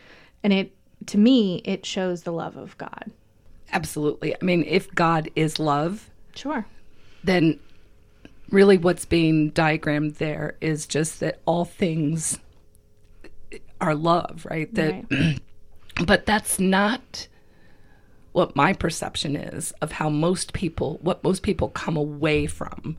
And 0.43 0.53
it 0.53 0.75
to 1.07 1.17
me 1.17 1.61
it 1.65 1.85
shows 1.85 2.23
the 2.23 2.33
love 2.33 2.57
of 2.57 2.77
god. 2.77 3.11
Absolutely. 3.71 4.35
I 4.35 4.43
mean, 4.43 4.63
if 4.63 4.93
God 4.93 5.29
is 5.35 5.59
love, 5.59 6.09
sure. 6.35 6.65
then 7.23 7.59
really 8.51 8.77
what's 8.77 9.05
being 9.05 9.49
diagrammed 9.51 10.15
there 10.15 10.57
is 10.61 10.85
just 10.85 11.19
that 11.19 11.39
all 11.45 11.65
things 11.65 12.39
are 13.81 13.95
love, 13.95 14.45
right? 14.49 14.73
That 14.75 15.05
right 15.11 15.39
but 16.05 16.25
that's 16.25 16.59
not 16.59 17.27
what 18.31 18.55
my 18.55 18.73
perception 18.73 19.35
is 19.35 19.73
of 19.81 19.91
how 19.93 20.09
most 20.09 20.53
people 20.53 20.99
what 21.01 21.23
most 21.23 21.43
people 21.43 21.69
come 21.69 21.97
away 21.97 22.45
from 22.47 22.97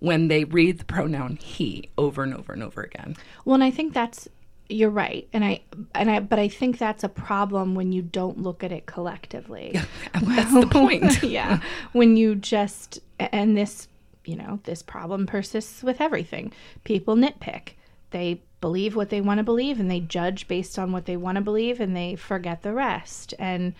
when 0.00 0.28
they 0.28 0.44
read 0.44 0.78
the 0.78 0.84
pronoun 0.84 1.36
he 1.36 1.88
over 1.98 2.22
and 2.22 2.34
over 2.34 2.52
and 2.52 2.62
over 2.62 2.82
again. 2.82 3.14
well 3.44 3.54
and 3.54 3.62
i 3.62 3.70
think 3.70 3.92
that's 3.92 4.28
you're 4.68 4.88
right 4.90 5.28
and 5.32 5.44
i 5.44 5.60
and 5.94 6.10
i 6.10 6.18
but 6.20 6.38
i 6.38 6.48
think 6.48 6.78
that's 6.78 7.04
a 7.04 7.08
problem 7.08 7.74
when 7.74 7.92
you 7.92 8.00
don't 8.00 8.38
look 8.38 8.64
at 8.64 8.72
it 8.72 8.86
collectively 8.86 9.78
That's 10.14 10.52
the 10.54 10.66
point. 10.66 11.22
yeah 11.22 11.60
when 11.92 12.16
you 12.16 12.34
just 12.34 13.00
and 13.18 13.56
this 13.56 13.88
you 14.24 14.36
know 14.36 14.60
this 14.64 14.82
problem 14.82 15.26
persists 15.26 15.82
with 15.82 16.00
everything. 16.00 16.52
People 16.84 17.16
nitpick. 17.16 17.70
They 18.10 18.42
believe 18.60 18.94
what 18.96 19.08
they 19.10 19.20
want 19.20 19.38
to 19.38 19.44
believe 19.44 19.80
and 19.80 19.90
they 19.90 20.00
judge 20.00 20.46
based 20.48 20.78
on 20.78 20.92
what 20.92 21.06
they 21.06 21.16
want 21.16 21.36
to 21.36 21.40
believe 21.42 21.80
and 21.80 21.96
they 21.96 22.16
forget 22.16 22.62
the 22.62 22.72
rest. 22.74 23.32
And 23.38 23.72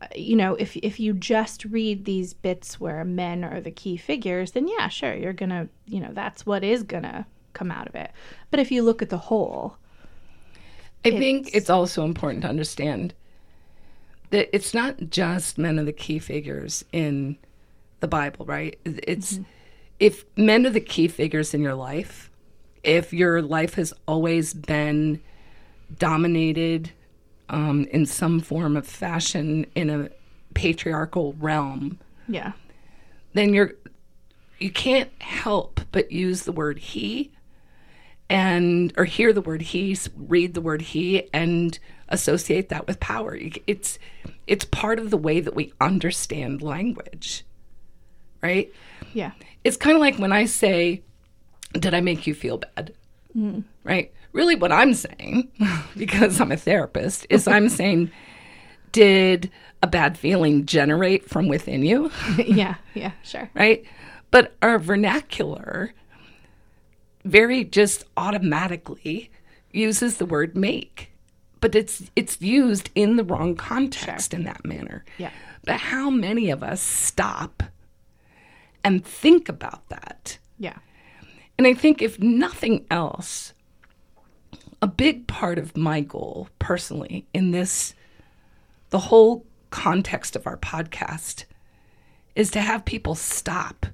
uh, 0.00 0.06
you 0.14 0.36
know 0.36 0.54
if 0.56 0.76
if 0.76 0.98
you 1.00 1.12
just 1.12 1.64
read 1.66 2.04
these 2.04 2.32
bits 2.34 2.78
where 2.80 3.04
men 3.04 3.42
are 3.44 3.60
the 3.60 3.70
key 3.70 3.96
figures 3.96 4.52
then 4.52 4.68
yeah 4.68 4.88
sure 4.88 5.14
you're 5.14 5.32
gonna 5.32 5.68
you 5.86 6.00
know 6.00 6.10
that's 6.12 6.44
what 6.46 6.62
is 6.62 6.82
gonna 6.82 7.26
come 7.54 7.70
out 7.70 7.86
of 7.88 7.94
it. 7.94 8.10
But 8.50 8.60
if 8.60 8.70
you 8.70 8.82
look 8.82 9.02
at 9.02 9.10
the 9.10 9.18
whole 9.18 9.76
I 11.04 11.10
think 11.10 11.48
It's- 11.48 11.62
it's 11.62 11.70
also 11.70 12.04
important 12.04 12.42
to 12.42 12.48
understand 12.48 13.14
that 14.30 14.48
it's 14.54 14.74
not 14.74 15.10
just 15.10 15.56
men 15.58 15.78
are 15.78 15.84
the 15.84 15.92
key 15.92 16.18
figures 16.18 16.84
in 16.92 17.36
the 18.00 18.08
Bible, 18.08 18.44
right? 18.46 18.78
It's 18.84 19.38
if 19.98 20.24
men 20.36 20.66
are 20.66 20.70
the 20.70 20.80
key 20.80 21.08
figures 21.08 21.54
in 21.54 21.62
your 21.62 21.74
life, 21.74 22.30
if 22.82 23.12
your 23.12 23.42
life 23.42 23.74
has 23.74 23.92
always 24.06 24.54
been 24.54 25.20
dominated 25.98 26.90
um, 27.48 27.86
in 27.90 28.06
some 28.06 28.40
form 28.40 28.76
of 28.76 28.86
fashion 28.86 29.66
in 29.74 29.90
a 29.90 30.08
patriarchal 30.54 31.34
realm, 31.34 31.98
yeah. 32.28 32.52
then 33.34 33.54
you're 33.54 33.72
you 34.58 34.70
can't 34.70 35.10
help 35.20 35.80
but 35.92 36.10
use 36.10 36.42
the 36.42 36.52
word 36.52 36.78
he 36.78 37.30
and 38.30 38.92
or 38.96 39.04
hear 39.04 39.32
the 39.32 39.42
word 39.42 39.60
he 39.60 39.96
read 40.16 40.54
the 40.54 40.60
word 40.60 40.80
he 40.80 41.28
and 41.32 41.78
associate 42.08 42.68
that 42.68 42.86
with 42.86 43.00
power. 43.00 43.38
It's 43.66 43.98
it's 44.46 44.64
part 44.64 44.98
of 44.98 45.10
the 45.10 45.16
way 45.16 45.40
that 45.40 45.54
we 45.54 45.72
understand 45.80 46.62
language 46.62 47.44
right 48.46 48.72
yeah 49.12 49.32
it's 49.64 49.76
kind 49.76 49.96
of 49.96 50.00
like 50.00 50.16
when 50.16 50.32
i 50.32 50.44
say 50.44 51.02
did 51.72 51.94
i 51.94 52.00
make 52.00 52.26
you 52.26 52.34
feel 52.34 52.58
bad 52.58 52.92
mm. 53.36 53.62
right 53.84 54.12
really 54.32 54.54
what 54.54 54.72
i'm 54.72 54.94
saying 54.94 55.48
because 55.96 56.40
i'm 56.40 56.52
a 56.52 56.56
therapist 56.56 57.26
is 57.30 57.46
i'm 57.48 57.68
saying 57.80 58.10
did 58.92 59.50
a 59.82 59.86
bad 59.86 60.16
feeling 60.16 60.64
generate 60.64 61.28
from 61.28 61.48
within 61.48 61.82
you 61.82 62.10
yeah 62.38 62.76
yeah 62.94 63.12
sure 63.22 63.50
right? 63.54 63.84
But 64.30 64.54
our 64.60 64.78
vernacular 64.78 65.94
very 67.24 67.64
just 67.64 68.04
automatically 68.16 69.30
uses 69.72 70.16
the 70.16 70.26
word 70.26 70.56
make. 70.56 71.10
But 71.60 71.74
it's 71.74 72.10
it's 72.16 72.40
used 72.40 72.90
in 72.94 73.16
the 73.16 73.24
wrong 73.24 73.56
context 73.56 74.34
in 74.34 74.44
that 74.44 74.64
manner. 74.64 75.04
Yeah. 75.18 75.30
But 75.64 75.80
how 75.80 76.10
many 76.10 76.50
of 76.50 76.62
us 76.62 76.80
stop 76.80 77.62
and 78.86 79.04
think 79.04 79.48
about 79.48 79.88
that? 79.88 80.38
yeah 80.58 80.78
And 81.58 81.66
I 81.66 81.74
think 81.74 82.00
if 82.00 82.18
nothing 82.20 82.86
else, 82.90 83.52
a 84.80 84.86
big 84.86 85.26
part 85.26 85.58
of 85.58 85.76
my 85.76 86.00
goal 86.00 86.48
personally 86.58 87.26
in 87.34 87.50
this, 87.50 87.94
the 88.90 88.98
whole 88.98 89.44
context 89.70 90.36
of 90.36 90.46
our 90.46 90.56
podcast, 90.56 91.44
is 92.34 92.50
to 92.52 92.60
have 92.60 92.84
people 92.84 93.14
stop 93.14 93.86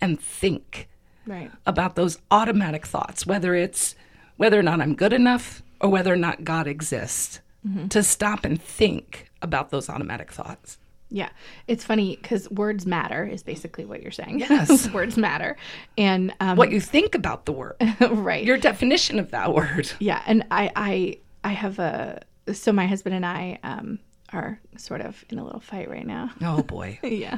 and 0.00 0.20
think 0.20 0.88
right 1.26 1.50
about 1.66 1.94
those 1.94 2.18
automatic 2.30 2.84
thoughts, 2.86 3.26
whether 3.26 3.54
it's 3.54 3.94
whether 4.36 4.58
or 4.58 4.62
not 4.62 4.80
I'm 4.80 4.96
good 4.96 5.12
enough 5.12 5.62
or 5.80 5.88
whether 5.90 6.12
or 6.12 6.16
not 6.16 6.44
God 6.44 6.66
exists, 6.66 7.40
mm-hmm. 7.66 7.88
to 7.88 8.02
stop 8.02 8.44
and 8.44 8.60
think 8.60 9.30
about 9.40 9.70
those 9.70 9.88
automatic 9.88 10.32
thoughts. 10.32 10.78
Yeah, 11.14 11.28
it's 11.68 11.84
funny 11.84 12.16
because 12.16 12.50
words 12.50 12.86
matter 12.86 13.24
is 13.26 13.42
basically 13.42 13.84
what 13.84 14.00
you're 14.02 14.10
saying. 14.12 14.40
Yes. 14.40 14.88
words 14.94 15.16
matter, 15.18 15.56
and 15.98 16.32
um, 16.40 16.56
What 16.56 16.72
you 16.72 16.80
think 16.80 17.14
about 17.14 17.44
the 17.44 17.52
word, 17.52 17.76
right? 18.10 18.42
your 18.44 18.56
definition 18.56 19.18
of 19.18 19.30
that 19.32 19.52
word. 19.54 19.92
yeah, 19.98 20.22
and 20.26 20.44
I, 20.50 20.70
I, 20.74 21.18
I 21.44 21.52
have 21.52 21.78
a. 21.78 22.22
So 22.52 22.72
my 22.72 22.86
husband 22.86 23.14
and 23.14 23.26
I 23.26 23.58
um, 23.62 23.98
are 24.32 24.58
sort 24.78 25.00
of 25.02 25.22
in 25.28 25.38
a 25.38 25.44
little 25.44 25.60
fight 25.60 25.90
right 25.90 26.06
now. 26.06 26.30
Oh 26.40 26.62
boy. 26.62 26.98
yeah. 27.04 27.36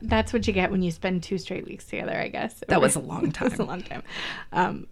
That's 0.00 0.32
what 0.32 0.46
you 0.46 0.52
get 0.52 0.70
when 0.70 0.82
you 0.82 0.90
spend 0.90 1.22
two 1.22 1.38
straight 1.38 1.66
weeks 1.66 1.84
together, 1.84 2.16
I 2.18 2.28
guess. 2.28 2.62
That 2.68 2.80
was 2.80 2.96
a 2.96 3.00
long 3.00 3.28
It 3.28 3.40
was 3.40 3.52
a 3.54 3.56
time. 3.58 3.66
long 3.66 3.82
time. 3.82 4.02
Um, 4.52 4.86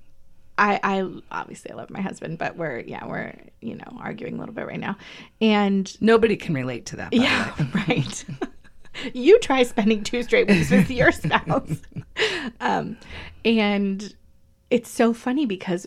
I, 0.61 0.79
I 0.83 1.11
obviously 1.33 1.71
I 1.73 1.75
love 1.75 1.89
my 1.91 2.03
husband, 2.03 2.37
but 2.39 2.57
we're 2.57 2.81
yeah 2.81 3.07
we're 3.07 3.33
you 3.63 3.75
know 3.77 3.99
arguing 3.99 4.35
a 4.37 4.39
little 4.39 4.55
bit 4.55 4.67
right 4.67 4.79
now, 4.79 4.97
and 5.41 6.01
Nobody 6.03 6.37
can 6.37 6.55
relate 6.55 6.87
to 6.87 6.97
that. 6.97 7.13
yeah 7.13 7.51
right. 7.89 8.25
you 9.15 9.39
try 9.41 9.63
spending 9.63 10.05
two 10.05 10.23
straight 10.23 10.49
weeks 10.49 10.71
with 10.71 10.91
your 10.91 11.11
spouse, 11.25 11.79
um, 12.61 12.97
and 13.45 14.15
it's 14.69 14.91
so 14.91 15.15
funny 15.15 15.47
because 15.47 15.87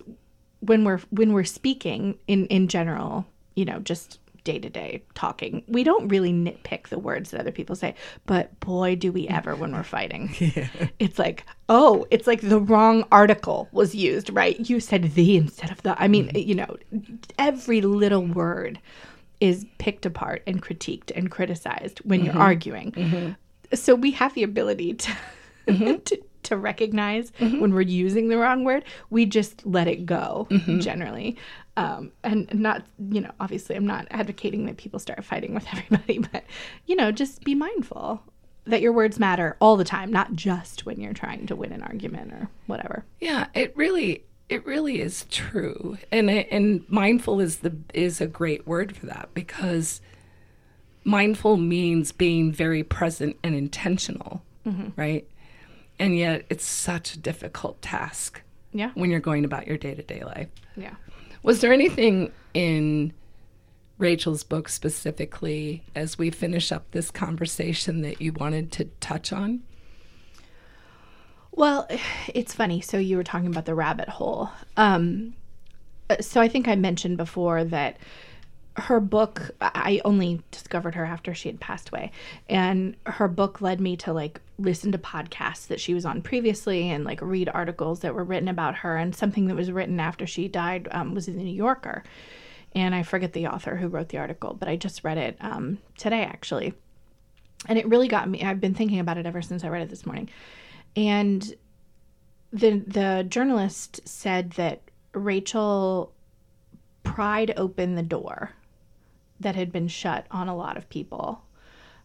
when 0.61 0.83
we're 0.83 0.99
when 1.11 1.33
we're 1.33 1.43
speaking 1.43 2.17
in 2.27 2.47
in 2.47 2.67
general, 2.67 3.25
you 3.55 3.65
know, 3.65 3.79
just 3.79 4.19
day 4.43 4.59
to 4.59 4.69
day 4.69 5.03
talking, 5.15 5.63
we 5.67 5.83
don't 5.83 6.07
really 6.07 6.31
nitpick 6.31 6.89
the 6.89 6.99
words 6.99 7.31
that 7.31 7.39
other 7.39 7.51
people 7.51 7.75
say. 7.75 7.95
But 8.25 8.59
boy, 8.59 8.95
do 8.95 9.11
we 9.11 9.27
ever 9.27 9.55
when 9.55 9.73
we're 9.73 9.83
fighting. 9.83 10.35
It's 10.99 11.19
like, 11.19 11.45
oh, 11.69 12.05
it's 12.11 12.27
like 12.27 12.41
the 12.41 12.59
wrong 12.59 13.03
article 13.11 13.67
was 13.71 13.93
used, 13.93 14.29
right? 14.29 14.69
You 14.69 14.79
said 14.79 15.13
the 15.15 15.37
instead 15.37 15.71
of 15.71 15.81
the. 15.81 16.01
I 16.01 16.07
mean, 16.07 16.29
mm. 16.29 16.45
you 16.45 16.55
know, 16.55 16.77
every 17.37 17.81
little 17.81 18.25
word 18.25 18.79
is 19.39 19.65
picked 19.77 20.05
apart 20.05 20.43
and 20.47 20.61
critiqued 20.61 21.11
and 21.15 21.29
criticized 21.29 21.99
when 21.99 22.23
you're 22.23 22.33
mm-hmm. 22.33 22.41
arguing. 22.41 22.91
Mm-hmm. 22.93 23.75
So 23.75 23.95
we 23.95 24.11
have 24.11 24.33
the 24.35 24.43
ability 24.43 24.93
to 24.93 25.11
mm-hmm. 25.67 25.97
to, 26.05 26.21
to 26.43 26.57
recognize 26.57 27.31
when 27.39 27.73
we're 27.73 27.81
using 27.81 28.27
the 28.29 28.37
wrong 28.37 28.63
word. 28.63 28.83
We 29.09 29.25
just 29.25 29.65
let 29.65 29.87
it 29.87 30.05
go 30.05 30.47
generally. 30.79 31.37
Um, 31.75 32.11
and 32.23 32.53
not, 32.53 32.85
you 33.09 33.19
know, 33.21 33.31
obviously 33.39 33.75
I'm 33.75 33.87
not 33.87 34.07
advocating 34.11 34.65
that 34.67 34.77
people 34.77 34.99
start 34.99 35.23
fighting 35.23 35.53
with 35.55 35.65
everybody, 35.71 36.19
but, 36.19 36.43
you 36.85 36.95
know, 36.95 37.11
just 37.11 37.43
be 37.43 37.55
mindful 37.55 38.21
that 38.65 38.79
your 38.81 38.93
words 38.93 39.19
matter 39.19 39.57
all 39.59 39.75
the 39.75 39.83
time, 39.83 40.11
not 40.11 40.33
just 40.33 40.85
when 40.85 40.99
you're 40.99 41.13
trying 41.13 41.47
to 41.47 41.55
win 41.55 41.71
an 41.73 41.81
argument 41.81 42.31
or 42.31 42.47
whatever. 42.67 43.03
Yeah, 43.19 43.47
it 43.53 43.75
really 43.75 44.23
it 44.49 44.65
really 44.65 45.01
is 45.01 45.25
true. 45.31 45.97
And 46.11 46.29
and 46.29 46.85
mindful 46.89 47.39
is 47.39 47.57
the 47.57 47.75
is 47.93 48.21
a 48.21 48.27
great 48.27 48.67
word 48.67 48.95
for 48.95 49.07
that 49.07 49.29
because 49.33 49.99
mindful 51.03 51.57
means 51.57 52.11
being 52.11 52.51
very 52.51 52.83
present 52.83 53.35
and 53.43 53.55
intentional, 53.55 54.41
right? 54.95 55.27
And 55.99 56.17
yet 56.17 56.45
it's 56.49 56.65
such 56.65 57.15
a 57.15 57.19
difficult 57.19 57.81
task 57.81 58.41
Yeah. 58.71 58.91
when 58.93 59.09
you're 59.09 59.19
going 59.19 59.43
about 59.43 59.67
your 59.67 59.77
day-to-day 59.77 60.23
life. 60.23 60.47
Yeah. 60.77 60.95
Was 61.43 61.59
there 61.59 61.73
anything 61.73 62.31
in 62.53 63.13
Rachel's 63.97 64.43
book 64.43 64.69
specifically 64.69 65.83
as 65.93 66.17
we 66.17 66.29
finish 66.29 66.71
up 66.71 66.89
this 66.91 67.11
conversation 67.11 68.01
that 68.01 68.21
you 68.21 68.33
wanted 68.33 68.71
to 68.73 68.85
touch 68.99 69.31
on? 69.31 69.63
Well, 71.51 71.87
it's 72.33 72.53
funny. 72.53 72.81
So 72.81 72.97
you 72.97 73.17
were 73.17 73.23
talking 73.23 73.47
about 73.47 73.65
the 73.65 73.75
rabbit 73.75 74.09
hole. 74.09 74.49
Um, 74.77 75.35
uh, 76.09 76.21
so 76.21 76.41
I 76.41 76.47
think 76.47 76.67
I 76.67 76.75
mentioned 76.75 77.17
before 77.17 77.63
that 77.65 77.97
her 78.75 78.99
book, 78.99 79.51
I 79.61 80.01
only 80.03 80.41
discovered 80.49 80.95
her 80.95 81.05
after 81.05 81.33
she 81.33 81.49
had 81.49 81.59
passed 81.59 81.89
away. 81.89 82.11
And 82.49 82.95
her 83.05 83.27
book 83.27 83.61
led 83.61 83.79
me 83.79 83.95
to 83.97 84.13
like 84.13 84.41
listen 84.57 84.91
to 84.93 84.97
podcasts 84.97 85.67
that 85.67 85.79
she 85.79 85.93
was 85.93 86.05
on 86.05 86.21
previously 86.21 86.89
and 86.89 87.03
like 87.03 87.21
read 87.21 87.49
articles 87.49 87.99
that 87.99 88.15
were 88.15 88.23
written 88.23 88.47
about 88.47 88.75
her. 88.77 88.97
And 88.97 89.15
something 89.15 89.47
that 89.47 89.55
was 89.55 89.71
written 89.71 89.99
after 89.99 90.25
she 90.25 90.47
died 90.47 90.87
um, 90.91 91.13
was 91.13 91.27
in 91.27 91.37
the 91.37 91.43
New 91.43 91.53
Yorker. 91.53 92.03
And 92.75 92.95
I 92.95 93.03
forget 93.03 93.33
the 93.33 93.47
author 93.47 93.75
who 93.75 93.87
wrote 93.87 94.09
the 94.09 94.17
article, 94.17 94.55
but 94.55 94.67
I 94.67 94.75
just 94.75 95.03
read 95.03 95.19
it 95.19 95.37
um, 95.39 95.77
today 95.95 96.23
actually. 96.23 96.73
And 97.67 97.77
it 97.77 97.87
really 97.87 98.07
got 98.07 98.27
me. 98.27 98.43
I've 98.43 98.59
been 98.59 98.73
thinking 98.73 98.99
about 98.99 99.17
it 99.19 99.27
ever 99.27 99.41
since 99.41 99.63
I 99.63 99.69
read 99.69 99.83
it 99.83 99.89
this 99.89 100.05
morning. 100.05 100.29
And 100.95 101.53
the 102.51 102.79
the 102.87 103.25
journalist 103.27 104.07
said 104.07 104.51
that 104.51 104.81
Rachel 105.13 106.11
pried 107.03 107.53
open 107.55 107.95
the 107.95 108.03
door 108.03 108.51
that 109.43 109.55
had 109.55 109.71
been 109.71 109.87
shut 109.87 110.25
on 110.31 110.47
a 110.47 110.55
lot 110.55 110.77
of 110.77 110.89
people. 110.89 111.43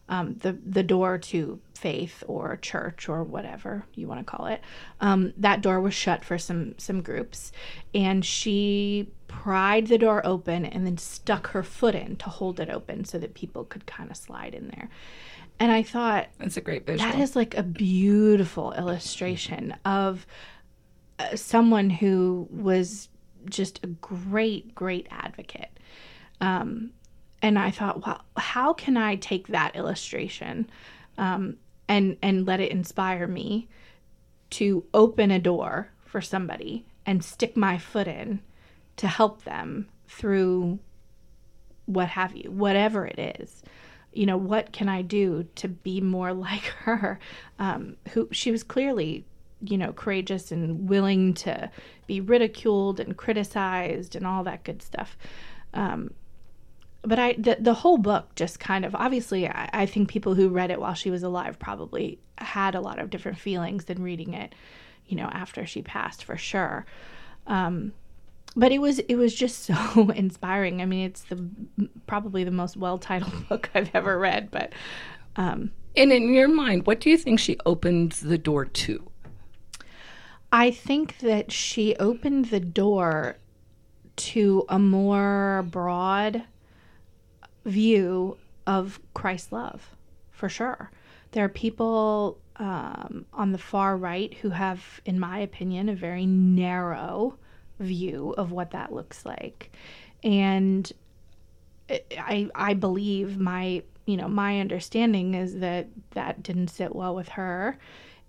Um, 0.07 0.35
the 0.39 0.57
the 0.65 0.81
door 0.81 1.19
to 1.19 1.59
faith 1.75 2.23
or 2.27 2.57
church 2.57 3.07
or 3.07 3.23
whatever 3.23 3.85
you 3.93 4.07
want 4.07 4.19
to 4.19 4.23
call 4.23 4.47
it. 4.47 4.59
Um, 5.01 5.33
that 5.37 5.61
door 5.61 5.79
was 5.79 5.93
shut 5.93 6.25
for 6.25 6.37
some 6.39 6.73
some 6.79 7.01
groups, 7.01 7.51
and 7.93 8.25
she 8.25 9.11
pried 9.27 9.85
the 9.87 9.99
door 9.99 10.25
open 10.25 10.65
and 10.65 10.85
then 10.87 10.97
stuck 10.97 11.47
her 11.51 11.61
foot 11.61 11.93
in 11.93 12.15
to 12.17 12.29
hold 12.29 12.59
it 12.59 12.69
open 12.71 13.05
so 13.05 13.19
that 13.19 13.35
people 13.35 13.63
could 13.65 13.85
kind 13.85 14.09
of 14.09 14.17
slide 14.17 14.55
in 14.55 14.69
there. 14.69 14.89
And 15.59 15.71
I 15.71 15.83
thought 15.83 16.27
That's 16.39 16.57
a 16.57 16.61
great 16.61 16.87
visual. 16.87 17.11
that 17.11 17.19
is 17.19 17.35
like 17.35 17.55
a 17.55 17.61
beautiful 17.61 18.71
illustration 18.73 19.75
of 19.85 20.25
uh, 21.19 21.35
someone 21.35 21.91
who 21.91 22.47
was 22.49 23.09
just 23.47 23.83
a 23.83 23.87
great, 23.87 24.73
great 24.73 25.05
advocate. 25.11 25.69
Um, 26.41 26.91
and 27.41 27.57
I 27.57 27.71
thought, 27.71 28.05
wow, 28.05 28.21
how 28.37 28.73
can 28.73 28.97
I 28.97 29.15
take 29.15 29.47
that 29.47 29.75
illustration 29.75 30.69
um, 31.17 31.57
and 31.87 32.17
and 32.21 32.45
let 32.45 32.59
it 32.59 32.71
inspire 32.71 33.27
me 33.27 33.67
to 34.51 34.83
open 34.93 35.31
a 35.31 35.39
door 35.39 35.89
for 36.05 36.21
somebody 36.21 36.85
and 37.05 37.23
stick 37.23 37.55
my 37.55 37.77
foot 37.77 38.07
in 38.07 38.41
to 38.97 39.07
help 39.07 39.43
them 39.43 39.87
through 40.07 40.79
what 41.85 42.09
have 42.09 42.35
you, 42.35 42.51
whatever 42.51 43.05
it 43.05 43.39
is. 43.39 43.63
You 44.13 44.25
know, 44.25 44.37
what 44.37 44.71
can 44.71 44.89
I 44.89 45.01
do 45.01 45.47
to 45.55 45.67
be 45.67 46.01
more 46.01 46.33
like 46.47 46.63
her? 46.83 47.19
Um, 47.57 47.97
who 48.11 48.27
she 48.31 48.51
was 48.51 48.63
clearly, 48.63 49.25
you 49.61 49.77
know, 49.77 49.91
courageous 49.93 50.51
and 50.51 50.87
willing 50.87 51.33
to 51.35 51.71
be 52.07 52.21
ridiculed 52.21 52.99
and 52.99 53.17
criticized 53.17 54.15
and 54.15 54.25
all 54.25 54.43
that 54.43 54.63
good 54.63 54.81
stuff. 54.81 55.17
Um, 55.73 56.11
but 57.01 57.19
I, 57.19 57.33
the, 57.33 57.57
the 57.59 57.73
whole 57.73 57.97
book 57.97 58.35
just 58.35 58.59
kind 58.59 58.83
of 58.83 58.93
obviously, 58.95 59.47
I, 59.47 59.69
I 59.71 59.85
think 59.85 60.09
people 60.09 60.35
who 60.35 60.49
read 60.49 60.71
it 60.71 60.79
while 60.79 60.93
she 60.93 61.09
was 61.09 61.23
alive 61.23 61.57
probably 61.57 62.19
had 62.37 62.75
a 62.75 62.81
lot 62.81 62.99
of 62.99 63.09
different 63.09 63.37
feelings 63.37 63.85
than 63.85 64.03
reading 64.03 64.33
it, 64.33 64.53
you 65.05 65.15
know, 65.15 65.29
after 65.31 65.65
she 65.65 65.81
passed 65.81 66.23
for 66.23 66.37
sure. 66.37 66.85
Um, 67.47 67.93
but 68.55 68.71
it 68.71 68.79
was 68.79 68.99
it 68.99 69.15
was 69.15 69.33
just 69.33 69.63
so 69.65 70.09
inspiring. 70.09 70.81
I 70.81 70.85
mean, 70.85 71.05
it's 71.05 71.23
the 71.23 71.43
probably 72.07 72.43
the 72.43 72.51
most 72.51 72.75
well 72.75 72.97
titled 72.97 73.47
book 73.49 73.69
I've 73.73 73.91
ever 73.93 74.17
read. 74.19 74.51
But 74.51 74.73
um, 75.35 75.71
And 75.95 76.11
in 76.11 76.33
your 76.33 76.49
mind, 76.49 76.85
what 76.85 76.99
do 76.99 77.09
you 77.09 77.17
think 77.17 77.39
she 77.39 77.57
opened 77.65 78.13
the 78.13 78.37
door 78.37 78.65
to? 78.65 79.09
I 80.51 80.71
think 80.71 81.19
that 81.19 81.51
she 81.51 81.95
opened 81.97 82.45
the 82.45 82.59
door 82.59 83.37
to 84.15 84.65
a 84.67 84.79
more 84.79 85.65
broad 85.69 86.43
view 87.69 88.37
of 88.67 88.99
Christ's 89.13 89.51
love, 89.51 89.95
for 90.31 90.49
sure. 90.49 90.91
There 91.31 91.45
are 91.45 91.49
people 91.49 92.37
um, 92.57 93.25
on 93.33 93.51
the 93.51 93.57
far 93.57 93.95
right 93.95 94.33
who 94.35 94.49
have, 94.49 95.01
in 95.05 95.19
my 95.19 95.39
opinion, 95.39 95.89
a 95.89 95.95
very 95.95 96.25
narrow 96.25 97.37
view 97.79 98.33
of 98.37 98.51
what 98.51 98.71
that 98.71 98.91
looks 98.91 99.25
like. 99.25 99.71
And 100.23 100.91
I 102.17 102.49
I 102.53 102.73
believe 102.73 103.39
my 103.39 103.83
you 104.05 104.17
know 104.17 104.27
my 104.27 104.59
understanding 104.59 105.33
is 105.33 105.59
that 105.59 105.87
that 106.11 106.43
didn't 106.43 106.67
sit 106.67 106.95
well 106.95 107.15
with 107.15 107.29
her 107.29 107.77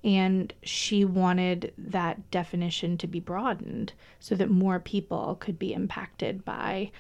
and 0.03 0.53
she 0.63 1.05
wanted 1.05 1.73
that 1.77 2.31
definition 2.31 2.97
to 2.97 3.07
be 3.07 3.21
broadened 3.21 3.93
so 4.19 4.35
that 4.35 4.51
more 4.51 4.81
people 4.81 5.37
could 5.41 5.59
be 5.59 5.75
impacted 5.75 6.45
by 6.45 6.91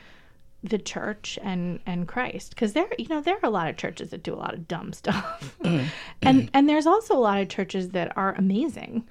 the 0.62 0.78
church 0.78 1.38
and 1.42 1.80
and 1.86 2.06
Christ. 2.06 2.50
Because 2.50 2.72
there 2.72 2.88
you 2.98 3.08
know 3.08 3.20
there 3.20 3.36
are 3.36 3.46
a 3.46 3.50
lot 3.50 3.68
of 3.68 3.76
churches 3.76 4.10
that 4.10 4.22
do 4.22 4.34
a 4.34 4.36
lot 4.36 4.54
of 4.54 4.68
dumb 4.68 4.92
stuff. 4.92 5.56
Mm-hmm. 5.62 5.86
And 6.22 6.50
and 6.52 6.68
there's 6.68 6.86
also 6.86 7.14
a 7.14 7.18
lot 7.18 7.40
of 7.40 7.48
churches 7.48 7.90
that 7.90 8.16
are 8.16 8.34
amazing. 8.34 9.06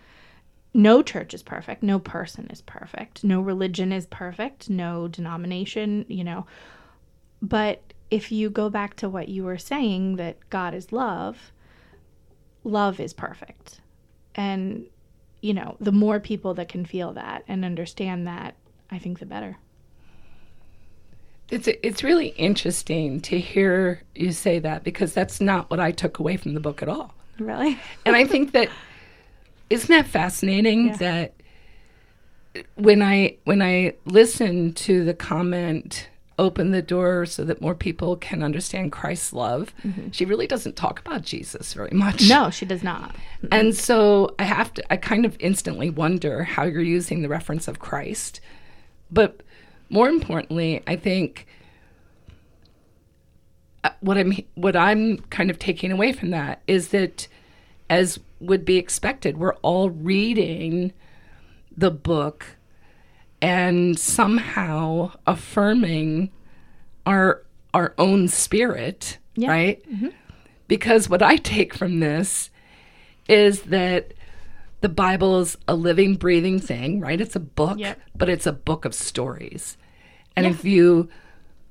No 0.74 1.02
church 1.02 1.34
is 1.34 1.42
perfect. 1.42 1.82
No 1.82 1.98
person 1.98 2.48
is 2.52 2.62
perfect. 2.62 3.24
No 3.24 3.42
religion 3.42 3.92
is 3.92 4.06
perfect. 4.06 4.70
No 4.70 5.08
denomination 5.08 6.06
you 6.08 6.24
know. 6.24 6.46
But 7.42 7.82
if 8.12 8.32
you 8.32 8.50
go 8.50 8.70
back 8.70 8.96
to 8.98 9.10
what 9.10 9.30
you 9.30 9.44
were 9.44 9.58
saying 9.58 10.18
that 10.18 10.38
God 10.50 10.74
is 10.74 10.92
love 10.92 11.52
love 12.64 13.00
is 13.00 13.14
perfect. 13.14 13.82
And 14.36 14.86
you 15.42 15.54
know 15.54 15.78
the 15.80 15.92
more 15.92 16.20
people 16.20 16.54
that 16.56 16.70
can 16.70 16.86
feel 16.86 17.14
that 17.14 17.44
and 17.48 17.66
understand 17.66 18.28
that 18.28 18.56
I 18.92 19.00
think 19.00 19.20
the 19.20 19.26
better 19.26 19.58
It's 21.52 21.68
it's 21.68 22.04
really 22.04 22.28
interesting 22.30 23.22
to 23.22 23.40
hear 23.40 24.02
you 24.16 24.32
say 24.32 24.60
that 24.60 24.84
because 24.84 25.14
that's 25.14 25.42
not 25.42 25.70
what 25.70 25.80
I 25.80 25.92
took 25.92 26.20
away 26.20 26.38
from 26.38 26.54
the 26.54 26.60
book 26.60 26.82
at 26.82 26.90
all. 26.90 27.14
really 27.40 27.80
And 28.06 28.16
I 28.16 28.26
think 28.26 28.52
that 28.52 28.70
isn't 29.70 29.90
that 29.90 30.08
fascinating 30.08 30.94
that 30.98 31.34
when 32.76 33.02
I 33.02 33.38
when 33.46 33.62
I 33.62 33.94
listen 34.06 34.74
to 34.74 35.04
the 35.04 35.14
comment 35.14 36.10
open 36.40 36.72
the 36.72 36.82
door 36.82 37.26
so 37.26 37.44
that 37.44 37.62
more 37.62 37.76
people 37.76 38.16
can 38.16 38.42
understand 38.42 38.94
Christ's 38.94 39.34
love. 39.34 39.74
Mm-hmm. 39.84 40.10
She 40.12 40.24
really 40.24 40.48
doesn't 40.48 40.78
talk 40.78 41.00
about 41.00 41.22
Jesus 41.22 41.74
very 41.74 41.92
much. 41.92 42.30
No, 42.30 42.50
she 42.50 42.66
does 42.66 42.82
not. 42.82 43.14
And 43.52 43.76
so 43.76 44.34
I 44.40 44.46
have 44.46 44.74
to, 44.76 44.94
I 44.94 44.96
kind 44.96 45.26
of 45.26 45.36
instantly 45.40 45.90
wonder 45.90 46.44
how 46.44 46.64
you're 46.64 46.82
using 46.82 47.22
the 47.22 47.28
reference 47.28 47.68
of 47.68 47.80
Christ. 47.80 48.40
But 49.12 49.42
more 49.90 50.10
importantly, 50.10 50.82
I 50.88 50.96
think 50.96 51.48
uh, 53.84 53.90
what 54.02 54.18
I'm 54.18 54.34
what 54.56 54.76
I'm 54.76 55.18
kind 55.30 55.50
of 55.50 55.58
taking 55.60 55.92
away 55.92 56.12
from 56.14 56.32
that 56.32 56.62
is 56.68 56.90
that 56.90 57.28
as 57.90 58.20
would 58.40 58.66
be 58.66 58.78
expected, 58.78 59.38
we're 59.38 59.56
all 59.56 59.90
reading 59.90 60.94
the 61.76 61.92
book 61.92 62.46
and 63.42 63.98
somehow 63.98 65.12
affirming 65.26 66.30
our 67.06 67.44
our 67.74 67.94
own 67.98 68.28
spirit, 68.28 69.18
Yeah. 69.36 69.50
right? 69.50 69.86
Because 70.68 71.10
what 71.10 71.22
I 71.24 71.38
take 71.38 71.74
from 71.74 72.00
this 72.00 72.50
is 73.28 73.64
that 73.64 74.14
the 74.82 74.90
Bible 74.90 75.40
is 75.40 75.58
a 75.68 75.76
living, 75.76 76.16
breathing 76.16 76.60
thing, 76.60 77.00
right? 77.00 77.20
It's 77.20 77.36
a 77.36 77.40
book, 77.40 77.78
Yep. 77.80 78.00
but 78.16 78.30
it's 78.30 78.46
a 78.48 78.54
book 78.54 78.86
of 78.86 78.94
stories. 78.96 79.78
And 80.36 80.46
if 80.46 80.64
you 80.64 81.10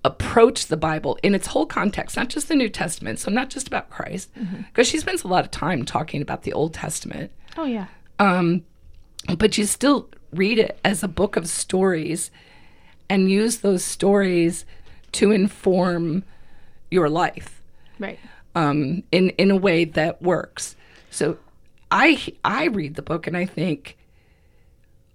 approach 0.05 0.67
the 0.67 0.77
Bible 0.77 1.19
in 1.23 1.35
its 1.35 1.49
whole 1.49 1.67
context, 1.67 2.17
not 2.17 2.29
just 2.29 2.49
the 2.49 2.55
New 2.55 2.69
Testament, 2.69 3.19
so 3.19 3.31
not 3.31 3.51
just 3.51 3.67
about 3.67 3.91
Christ, 3.91 4.31
because 4.69 4.87
she 4.87 4.99
spends 4.99 5.25
a 5.25 5.29
lot 5.29 5.45
of 5.45 5.51
time 5.51 5.85
talking 5.85 6.21
about 6.23 6.43
the 6.43 6.53
Old 6.53 6.75
Testament, 6.75 7.33
Oh 7.57 7.65
yeah. 7.65 7.87
um, 8.19 8.63
but 9.39 9.57
you 9.59 9.65
still 9.65 10.09
read 10.33 10.59
it 10.59 10.79
as 10.85 11.03
a 11.03 11.09
book 11.09 11.37
of 11.37 11.49
stories 11.49 12.31
and 13.09 13.31
use 13.31 13.59
those 13.59 13.83
stories 13.85 14.67
to 15.13 15.31
inform 15.33 16.23
your 16.91 17.09
life 17.09 17.63
Right. 17.99 18.19
um, 18.55 19.03
in 19.11 19.31
in 19.31 19.51
a 19.51 19.57
way 19.57 19.85
that 19.87 20.21
works. 20.23 20.77
So 21.11 21.39
I 21.91 22.33
I 22.45 22.67
read 22.67 22.95
the 22.95 23.03
book 23.03 23.27
and 23.27 23.37
I 23.37 23.47
think 23.47 23.97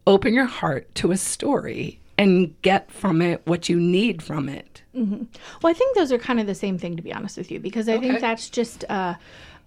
open 0.05 0.33
your 0.33 0.45
heart 0.45 0.93
to 0.95 1.11
a 1.11 1.17
story 1.17 1.99
and 2.17 2.53
get 2.61 2.91
from 2.91 3.21
it 3.21 3.41
what 3.45 3.69
you 3.69 3.79
need 3.79 4.21
from 4.21 4.49
it. 4.49 4.81
Well, 4.93 5.25
I 5.63 5.73
think 5.73 5.95
those 5.95 6.11
are 6.11 6.17
kind 6.19 6.39
of 6.39 6.45
the 6.45 6.53
same 6.55 6.77
thing, 6.77 6.95
to 6.97 7.01
be 7.01 7.11
honest 7.13 7.37
with 7.37 7.49
you, 7.51 7.59
because 7.59 7.89
I 7.89 7.93
Okay. 7.93 8.09
think 8.09 8.21
that's 8.21 8.49
just 8.49 8.85
uh, 8.89 9.15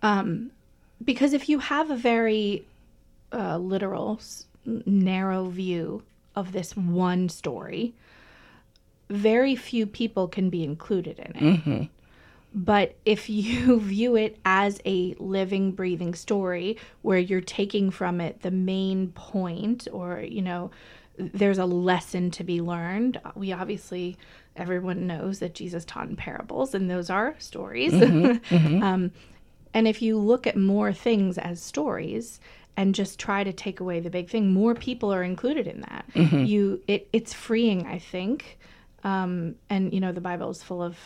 um, 0.03 0.51
because 1.05 1.33
if 1.33 1.49
you 1.49 1.59
have 1.59 1.91
a 1.91 1.97
very 1.97 2.65
uh, 3.33 3.59
literal, 3.59 4.21
narrow 4.65 5.47
view 5.49 6.03
of 6.37 6.53
this 6.53 6.77
one 6.77 7.29
story, 7.29 7.95
very 9.09 9.57
few 9.57 9.87
people 9.87 10.29
can 10.29 10.49
be 10.51 10.63
included 10.63 11.19
in 11.19 11.37
it. 11.37 11.89
But 12.57 12.97
if 13.05 13.29
you 13.29 13.79
view 13.81 14.17
it 14.17 14.39
as 14.47 14.81
a 14.87 15.15
living, 15.19 15.73
breathing 15.73 16.15
story 16.15 16.79
where 17.03 17.19
you're 17.19 17.43
taking 17.43 17.91
from 17.91 18.21
it 18.21 18.41
the 18.41 18.51
main 18.51 19.09
point, 19.09 19.87
or, 19.93 20.21
you 20.21 20.41
know, 20.41 20.71
there's 21.19 21.59
a 21.59 21.67
lesson 21.67 22.31
to 22.33 22.45
be 22.45 22.61
learned, 22.61 23.21
we 23.35 23.53
obviously, 23.53 24.17
everyone 24.57 25.07
knows 25.07 25.39
that 25.39 25.55
Jesus 25.55 25.85
taught 25.85 26.09
in 26.09 26.17
parables, 26.17 26.75
and 26.75 26.91
those 26.91 27.11
are 27.11 27.37
stories. 27.39 27.93
um, 28.51 29.13
and 29.75 29.87
if 29.87 30.01
you 30.01 30.19
look 30.19 30.47
at 30.47 30.57
more 30.57 30.93
things 30.93 31.39
as 31.39 31.63
stories, 31.63 32.41
and 32.79 32.95
just 32.95 33.19
try 33.19 33.43
to 33.43 33.55
take 33.55 33.81
away 33.81 34.01
the 34.01 34.11
big 34.11 34.29
thing, 34.29 34.53
more 34.53 34.75
people 34.75 35.13
are 35.13 35.23
included 35.23 35.67
in 35.67 35.81
that. 35.81 36.05
You, 36.47 36.83
it, 36.87 37.09
it's 37.11 37.33
freeing, 37.33 37.87
I 37.87 37.99
think. 37.99 38.59
Um, 39.03 39.55
and 39.71 39.95
you 39.95 40.01
know, 40.01 40.13
the 40.13 40.21
Bible 40.21 40.51
is 40.51 40.63
full 40.63 40.83
of 40.83 40.99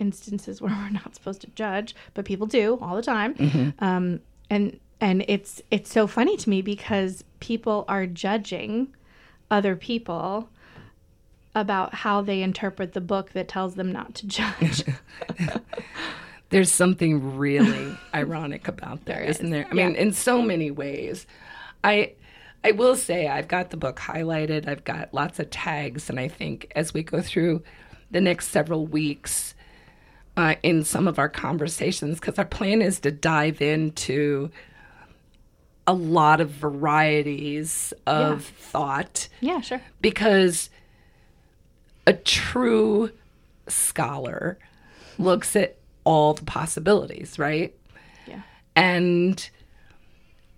instances 0.00 0.60
where 0.60 0.70
we're 0.76 0.90
not 0.90 1.14
supposed 1.14 1.40
to 1.42 1.46
judge, 1.48 1.94
but 2.14 2.24
people 2.24 2.46
do 2.46 2.78
all 2.80 2.96
the 2.96 3.02
time. 3.02 3.74
Um, 3.78 4.20
and 4.48 4.78
and 5.00 5.24
it's 5.28 5.62
it's 5.70 5.90
so 5.92 6.06
funny 6.06 6.36
to 6.36 6.50
me 6.50 6.62
because 6.62 7.24
people 7.40 7.84
are 7.88 8.06
judging 8.06 8.88
other 9.50 9.74
people 9.76 10.48
about 11.54 11.94
how 11.94 12.20
they 12.22 12.42
interpret 12.42 12.92
the 12.92 13.00
book 13.00 13.30
that 13.32 13.48
tells 13.48 13.74
them 13.74 13.90
not 13.90 14.14
to 14.14 14.26
judge. 14.26 14.84
There's 16.50 16.70
something 16.70 17.36
really 17.36 17.96
ironic 18.14 18.66
about 18.68 19.04
there, 19.04 19.16
There 19.20 19.24
isn't 19.24 19.46
is. 19.46 19.50
there? 19.52 19.66
I 19.70 19.74
mean, 19.74 19.94
in 19.94 20.12
so 20.12 20.42
many 20.42 20.70
ways. 20.70 21.26
I 21.84 22.12
I 22.62 22.72
will 22.72 22.94
say 22.96 23.26
I've 23.26 23.48
got 23.48 23.70
the 23.70 23.76
book 23.76 23.98
highlighted. 23.98 24.68
I've 24.68 24.84
got 24.84 25.14
lots 25.14 25.38
of 25.38 25.48
tags, 25.50 26.10
and 26.10 26.20
I 26.20 26.28
think 26.28 26.70
as 26.76 26.92
we 26.92 27.02
go 27.02 27.20
through 27.22 27.62
the 28.10 28.20
next 28.20 28.48
several 28.48 28.86
weeks 28.86 29.54
uh, 30.36 30.54
in 30.62 30.84
some 30.84 31.08
of 31.08 31.18
our 31.18 31.28
conversations, 31.28 32.20
because 32.20 32.38
our 32.38 32.44
plan 32.44 32.82
is 32.82 33.00
to 33.00 33.10
dive 33.10 33.60
into 33.60 34.50
a 35.86 35.94
lot 35.94 36.40
of 36.40 36.50
varieties 36.50 37.92
of 38.06 38.44
thought 38.44 39.28
yeah, 39.40 39.60
sure. 39.60 39.82
because 40.00 40.70
a 42.06 42.12
true 42.12 43.10
scholar 43.66 44.58
looks 45.18 45.56
at 45.56 45.76
all 46.04 46.34
the 46.34 46.44
possibilities, 46.44 47.38
right? 47.38 47.74
Yeah. 48.26 48.42
And 48.76 49.50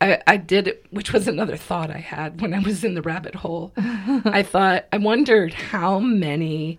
I, 0.01 0.21
I 0.27 0.37
did 0.37 0.69
it, 0.69 0.87
which 0.91 1.13
was 1.13 1.29
another 1.29 1.57
thought 1.57 1.91
I 1.91 1.99
had 1.99 2.41
when 2.41 2.53
I 2.53 2.59
was 2.59 2.85
in 2.85 2.95
the 2.95 3.03
rabbit 3.03 3.37
hole. 3.37 3.73
I 3.77 4.43
thought, 4.43 4.87
I 4.93 4.99
wondered 4.99 5.55
how 5.55 5.99
many 5.99 6.79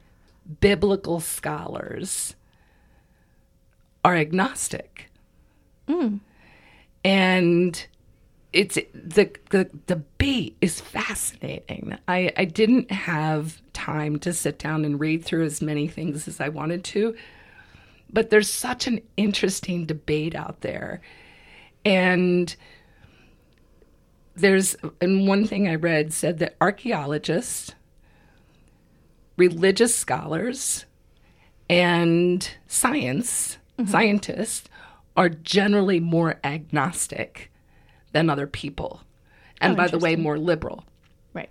biblical 0.60 1.20
scholars 1.20 2.36
are 4.04 4.16
agnostic. 4.16 5.10
Mm. 5.88 6.20
And 7.04 7.88
it's 8.54 8.76
the 8.94 9.32
the 9.50 9.70
debate 9.88 10.56
is 10.62 10.80
fascinating. 10.80 11.98
I, 12.08 12.32
I 12.38 12.46
didn't 12.46 12.92
have 12.92 13.62
time 13.74 14.20
to 14.20 14.32
sit 14.32 14.60
down 14.60 14.86
and 14.86 15.00
read 15.00 15.26
through 15.26 15.46
as 15.46 15.62
many 15.62 15.88
things 15.88 16.28
as 16.28 16.40
I 16.40 16.50
wanted 16.50 16.84
to, 16.86 17.16
but 18.12 18.30
there's 18.30 18.50
such 18.50 18.86
an 18.88 19.02
interesting 19.18 19.86
debate 19.86 20.36
out 20.36 20.62
there. 20.62 21.02
And 21.84 22.56
there's 24.36 24.76
and 25.02 25.28
one 25.28 25.46
thing 25.46 25.68
I 25.68 25.76
read 25.76 26.14
said 26.14 26.38
that 26.40 26.56
archaeologists, 26.62 27.74
religious 29.36 29.96
scholars, 29.96 30.86
and 31.70 32.48
science 32.68 33.58
scientists 33.86 34.68
are 35.16 35.30
generally 35.30 36.00
more 36.00 36.40
agnostic 36.44 37.52
than 38.12 38.30
other 38.30 38.48
people, 38.48 39.02
and 39.62 39.74
Oh, 39.74 39.76
by 39.76 39.88
the 39.88 39.98
way, 40.00 40.16
more 40.16 40.38
liberal. 40.38 40.84
Right. 41.34 41.50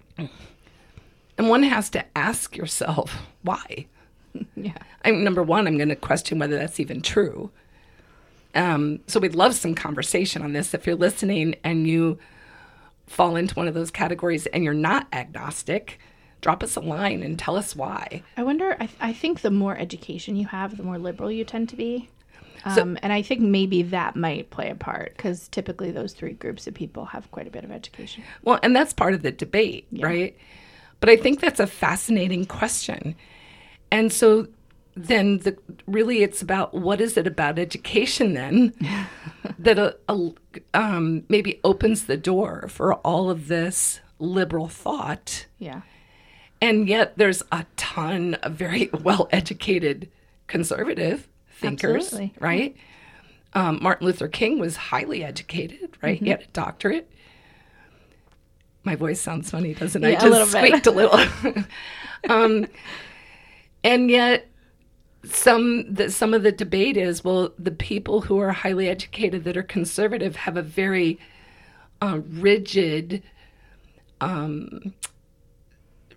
And 1.38 1.48
one 1.48 1.62
has 1.64 1.90
to 1.90 2.04
ask 2.16 2.56
yourself 2.56 3.16
why. 3.42 3.86
Yeah. 4.56 4.78
I 5.04 5.10
mean, 5.10 5.24
number 5.24 5.42
one, 5.42 5.66
I'm 5.66 5.76
going 5.76 5.90
to 5.90 5.96
question 5.96 6.38
whether 6.38 6.56
that's 6.56 6.80
even 6.80 7.02
true. 7.02 7.50
Um, 8.54 9.00
so 9.06 9.20
we'd 9.20 9.34
love 9.34 9.54
some 9.54 9.74
conversation 9.74 10.40
on 10.42 10.52
this. 10.54 10.72
If 10.72 10.86
you're 10.86 10.96
listening 10.96 11.56
and 11.64 11.86
you 11.86 12.18
fall 13.06 13.36
into 13.36 13.54
one 13.54 13.68
of 13.68 13.74
those 13.74 13.90
categories 13.90 14.46
and 14.46 14.64
you're 14.64 14.72
not 14.72 15.06
agnostic, 15.12 15.98
drop 16.42 16.62
us 16.62 16.76
a 16.76 16.80
line 16.80 17.22
and 17.22 17.38
tell 17.38 17.56
us 17.56 17.74
why. 17.74 18.22
I 18.36 18.42
wonder. 18.42 18.76
I, 18.78 18.88
I 19.00 19.12
think 19.14 19.40
the 19.40 19.50
more 19.50 19.78
education 19.78 20.36
you 20.36 20.46
have, 20.48 20.76
the 20.76 20.82
more 20.82 20.98
liberal 20.98 21.30
you 21.30 21.44
tend 21.44 21.70
to 21.70 21.76
be. 21.76 22.10
Um, 22.64 22.96
and 23.02 23.12
I 23.12 23.22
think 23.22 23.40
maybe 23.40 23.82
that 23.82 24.14
might 24.14 24.50
play 24.50 24.70
a 24.70 24.74
part 24.74 25.14
because 25.16 25.48
typically 25.48 25.90
those 25.90 26.12
three 26.12 26.32
groups 26.32 26.66
of 26.66 26.74
people 26.74 27.06
have 27.06 27.30
quite 27.30 27.46
a 27.46 27.50
bit 27.50 27.64
of 27.64 27.72
education. 27.72 28.22
Well, 28.42 28.60
and 28.62 28.76
that's 28.76 28.92
part 28.92 29.14
of 29.14 29.22
the 29.22 29.32
debate, 29.32 29.86
right? 29.90 30.36
But 31.00 31.10
I 31.10 31.16
think 31.16 31.40
that's 31.40 31.58
a 31.58 31.66
fascinating 31.66 32.44
question. 32.44 33.16
And 33.90 34.12
so 34.12 34.46
then 34.94 35.38
the 35.38 35.56
really 35.86 36.22
it's 36.22 36.42
about 36.42 36.74
what 36.74 37.00
is 37.00 37.16
it 37.16 37.26
about 37.26 37.58
education 37.58 38.34
then 38.34 38.74
that 39.58 39.78
a, 39.78 39.96
a, 40.08 40.30
um, 40.74 41.24
maybe 41.28 41.58
opens 41.64 42.04
the 42.04 42.16
door 42.16 42.66
for 42.68 42.94
all 42.96 43.30
of 43.30 43.48
this 43.48 44.00
liberal 44.18 44.68
thought 44.68 45.46
Yeah. 45.58 45.80
And 46.62 46.88
yet 46.88 47.18
there's 47.18 47.42
a 47.52 47.66
ton 47.76 48.34
of 48.36 48.52
very 48.52 48.88
well 49.02 49.28
educated 49.32 50.08
conservative 50.46 51.28
thinkers 51.50 52.04
Absolutely. 52.06 52.32
right 52.40 52.76
um, 53.54 53.78
martin 53.82 54.06
luther 54.06 54.28
king 54.28 54.58
was 54.58 54.76
highly 54.76 55.22
educated 55.24 55.96
right 56.02 56.16
Mm-hmm. 56.16 56.24
he 56.24 56.30
had 56.30 56.40
a 56.42 56.46
doctorate 56.54 57.10
my 58.84 58.96
voice 58.96 59.20
sounds 59.20 59.50
funny 59.50 59.74
doesn't 59.74 60.02
it 60.04 60.12
Yeah, 60.12 60.18
i 60.22 60.26
a 60.26 60.30
little 60.30 60.46
just 60.46 60.52
bit. 60.54 60.66
squeaked 60.68 60.86
a 60.86 60.90
little 60.90 61.64
um, 62.30 62.66
and 63.84 64.10
yet 64.10 64.48
some 65.24 65.92
the, 65.94 66.10
some 66.10 66.34
of 66.34 66.42
the 66.42 66.50
debate 66.52 66.96
is 66.96 67.22
well 67.22 67.52
the 67.58 67.70
people 67.70 68.22
who 68.22 68.38
are 68.38 68.50
highly 68.52 68.88
educated 68.88 69.44
that 69.44 69.56
are 69.56 69.62
conservative 69.62 70.34
have 70.36 70.56
a 70.56 70.62
very 70.62 71.18
uh, 72.00 72.18
rigid 72.28 73.22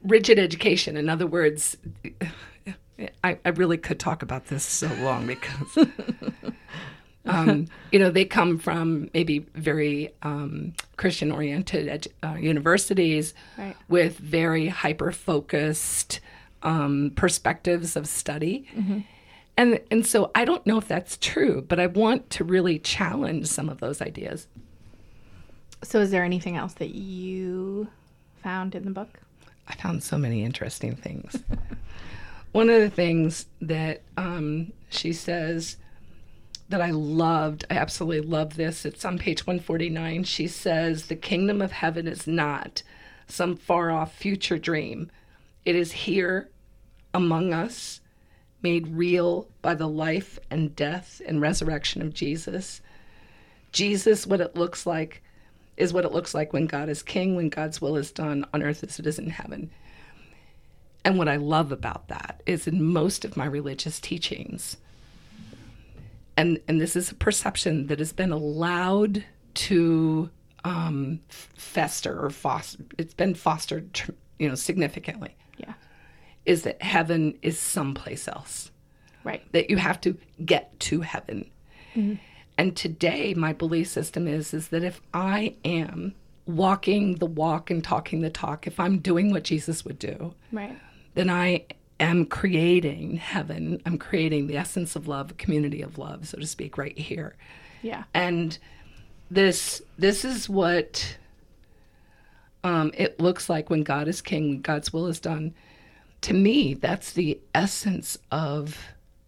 rigid 0.05 0.39
education. 0.39 0.97
In 0.97 1.09
other 1.09 1.27
words, 1.27 1.77
I, 3.23 3.37
I 3.43 3.49
really 3.49 3.77
could 3.77 3.99
talk 3.99 4.21
about 4.21 4.45
this 4.47 4.63
so 4.63 4.87
long 5.01 5.27
because, 5.27 5.87
um, 7.25 7.67
you 7.91 7.99
know, 7.99 8.11
they 8.11 8.25
come 8.25 8.57
from 8.57 9.09
maybe 9.13 9.39
very 9.55 10.13
um, 10.21 10.73
Christian 10.97 11.31
oriented 11.31 12.07
uh, 12.23 12.35
universities 12.35 13.33
Right. 13.57 13.75
with 13.89 14.17
very 14.17 14.67
hyper 14.67 15.11
focused 15.11 16.19
um, 16.63 17.11
perspectives 17.15 17.95
of 17.95 18.07
study. 18.07 18.67
And, 19.57 19.79
and 19.89 20.05
so 20.05 20.31
I 20.35 20.43
don't 20.45 20.65
know 20.67 20.77
if 20.77 20.87
that's 20.87 21.17
true, 21.17 21.63
but 21.67 21.79
I 21.79 21.87
want 21.87 22.29
to 22.31 22.43
really 22.43 22.77
challenge 22.79 23.47
some 23.47 23.69
of 23.69 23.79
those 23.79 24.01
ideas. 24.01 24.47
So, 25.83 25.99
is 25.99 26.11
there 26.11 26.23
anything 26.23 26.57
else 26.57 26.73
that 26.75 26.95
you 26.95 27.87
found 28.41 28.73
in 28.75 28.85
the 28.85 28.91
book? 28.91 29.19
I 29.67 29.75
found 29.75 30.03
so 30.03 30.17
many 30.17 30.43
interesting 30.43 30.95
things. 30.95 31.43
One 32.51 32.69
of 32.69 32.79
the 32.81 32.89
things 32.89 33.47
that 33.61 34.01
um, 34.17 34.71
she 34.89 35.11
says 35.11 35.77
that 36.69 36.81
I 36.81 36.91
loved, 36.91 37.65
I 37.69 37.75
absolutely 37.75 38.27
love 38.27 38.55
this. 38.55 38.85
It's 38.85 39.05
on 39.05 39.19
page 39.19 39.45
149. 39.45 40.23
She 40.23 40.47
says, 40.47 41.07
The 41.07 41.15
kingdom 41.15 41.61
of 41.61 41.71
heaven 41.71 42.07
is 42.07 42.25
not 42.25 42.81
some 43.27 43.55
far 43.55 43.91
off 43.91 44.15
future 44.15 44.57
dream, 44.57 45.09
it 45.65 45.75
is 45.75 45.91
here 45.91 46.49
among 47.13 47.53
us, 47.53 48.01
made 48.61 48.87
real 48.87 49.47
by 49.61 49.73
the 49.73 49.87
life 49.87 50.37
and 50.51 50.75
death 50.75 51.21
and 51.27 51.41
resurrection 51.41 52.01
of 52.01 52.13
Jesus. 52.13 52.81
Jesus, 53.71 54.27
what 54.27 54.41
it 54.41 54.55
looks 54.55 54.85
like, 54.85 55.23
is 55.77 55.91
what 55.93 56.05
it 56.05 56.11
looks 56.11 56.33
like 56.33 56.53
when 56.53 56.65
God 56.67 56.89
is 56.89 57.03
king, 57.03 57.35
when 57.35 57.49
God's 57.49 57.81
will 57.81 57.95
is 57.97 58.11
done 58.11 58.45
on 58.53 58.63
earth 58.63 58.83
as 58.83 58.99
it 58.99 59.05
is 59.07 59.19
in 59.19 59.29
heaven. 59.29 59.69
And 61.03 61.17
what 61.17 61.27
I 61.27 61.35
love 61.35 61.71
about 61.71 62.07
that 62.07 62.41
is 62.45 62.67
in 62.67 62.83
most 62.83 63.25
of 63.25 63.37
my 63.37 63.45
religious 63.45 63.99
teachings, 63.99 64.77
and, 66.37 66.59
and 66.67 66.81
this 66.81 66.95
is 66.95 67.11
a 67.11 67.15
perception 67.15 67.87
that 67.87 67.99
has 67.99 68.11
been 68.11 68.31
allowed 68.31 69.23
to 69.55 70.29
um, 70.63 71.19
fester 71.55 72.25
or 72.25 72.29
foster, 72.29 72.83
it's 72.97 73.13
been 73.13 73.35
fostered, 73.35 74.01
you 74.39 74.49
know, 74.49 74.55
significantly, 74.55 75.35
Yeah. 75.57 75.73
is 76.45 76.63
that 76.63 76.81
heaven 76.81 77.37
is 77.41 77.59
someplace 77.59 78.27
else 78.27 78.71
Right. 79.23 79.43
that 79.53 79.69
you 79.69 79.77
have 79.77 80.01
to 80.01 80.17
get 80.43 80.77
to 80.81 81.01
heaven. 81.01 81.49
And 82.57 82.75
today 82.75 83.33
my 83.33 83.53
belief 83.53 83.87
system 83.87 84.27
is 84.27 84.53
is 84.53 84.69
that 84.69 84.83
if 84.83 85.01
I 85.13 85.55
am 85.65 86.13
walking 86.45 87.15
the 87.15 87.25
walk 87.25 87.69
and 87.71 87.83
talking 87.83 88.21
the 88.21 88.29
talk, 88.29 88.67
if 88.67 88.79
I'm 88.79 88.99
doing 88.99 89.31
what 89.31 89.43
Jesus 89.43 89.83
would 89.83 89.99
do, 89.99 90.33
Right. 90.51 90.77
then 91.15 91.29
I 91.29 91.65
am 91.99 92.25
creating 92.25 93.17
heaven. 93.17 93.81
I'm 93.85 93.97
creating 93.97 94.47
the 94.47 94.57
essence 94.57 94.95
of 94.95 95.07
love, 95.07 95.31
a 95.31 95.35
community 95.35 95.81
of 95.81 95.97
love, 95.97 96.27
so 96.27 96.37
to 96.37 96.45
speak, 96.47 96.77
right 96.77 96.97
here. 96.97 97.35
Yeah. 97.81 98.03
And 98.13 98.57
this 99.31 99.81
this 99.97 100.23
is 100.23 100.47
what 100.47 101.17
um, 102.63 102.91
it 102.95 103.19
looks 103.19 103.49
like 103.49 103.69
when 103.69 103.83
God 103.83 104.07
is 104.07 104.21
king, 104.21 104.49
when 104.49 104.61
God's 104.61 104.91
will 104.93 105.07
is 105.07 105.19
done. 105.19 105.53
To 106.21 106.33
me, 106.33 106.73
that's 106.73 107.13
the 107.13 107.39
essence 107.53 108.17
of 108.31 108.77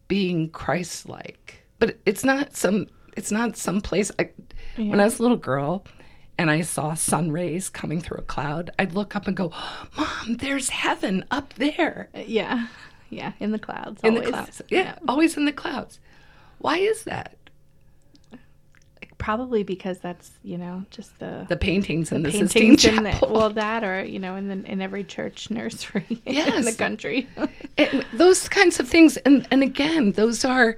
being 0.07 0.49
Christ-like. 0.49 1.63
But 1.79 1.97
it's 2.05 2.23
not 2.23 2.55
some. 2.55 2.87
It's 3.17 3.31
not 3.31 3.57
some 3.57 3.81
place. 3.81 4.11
I, 4.19 4.29
When 4.77 4.99
I 4.99 5.05
was 5.05 5.19
a 5.19 5.21
little 5.23 5.37
girl, 5.37 5.83
and 6.37 6.51
I 6.51 6.61
saw 6.61 6.93
sun 6.93 7.31
rays 7.31 7.67
coming 7.67 7.99
through 7.99 8.19
a 8.19 8.21
cloud, 8.21 8.69
I'd 8.77 8.93
look 8.93 9.15
up 9.15 9.27
and 9.27 9.35
go, 9.35 9.51
"Mom, 9.97 10.37
there's 10.37 10.69
heaven 10.69 11.25
up 11.31 11.53
there 11.55 12.09
Uh, 12.15 12.19
Yeah. 12.27 12.67
Yeah. 13.09 13.31
In 13.39 13.51
the 13.51 13.59
clouds. 13.59 14.01
in 14.03 14.13
always. 14.13 14.25
the 14.27 14.31
clouds." 14.31 14.61
Yeah, 14.69 14.99
always 15.07 15.35
in 15.35 15.45
the 15.45 15.51
clouds. 15.51 15.99
Why 16.59 16.77
is 16.77 17.03
that? 17.05 17.33
Probably 19.17 19.63
because 19.63 19.97
that's 19.97 20.29
you 20.43 20.59
know 20.59 20.85
just 20.91 21.17
the 21.17 21.47
The 21.49 21.57
paintings 21.57 22.11
in 22.11 22.21
the, 22.21 22.31
Sistine 22.31 22.77
paintings 22.77 22.85
in 22.85 23.03
the, 23.03 23.27
well 23.27 23.49
that 23.49 23.83
or 23.83 24.03
you 24.05 24.19
know 24.19 24.35
in 24.35 24.47
the 24.47 24.71
in 24.71 24.79
every 24.79 25.03
church 25.03 25.49
nursery 25.49 26.05
in 26.25 26.61
the 26.65 26.75
country. 26.77 27.27
And 27.79 28.05
those 28.13 28.47
kinds 28.47 28.79
of 28.79 28.87
things 28.87 29.17
and 29.17 29.47
and 29.49 29.63
again 29.63 30.11
those 30.11 30.45
are 30.45 30.77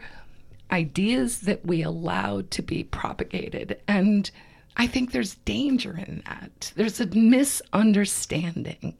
ideas 0.72 1.42
that 1.42 1.66
we 1.66 1.82
allow 1.82 2.42
to 2.50 2.62
be 2.62 2.84
propagated 2.84 3.80
and 3.88 4.32
i 4.78 4.86
think 4.86 5.12
there's 5.12 5.36
danger 5.36 5.98
in 5.98 6.22
that 6.26 6.72
there's 6.76 7.00
a 7.00 7.08
misunderstanding 7.08 8.96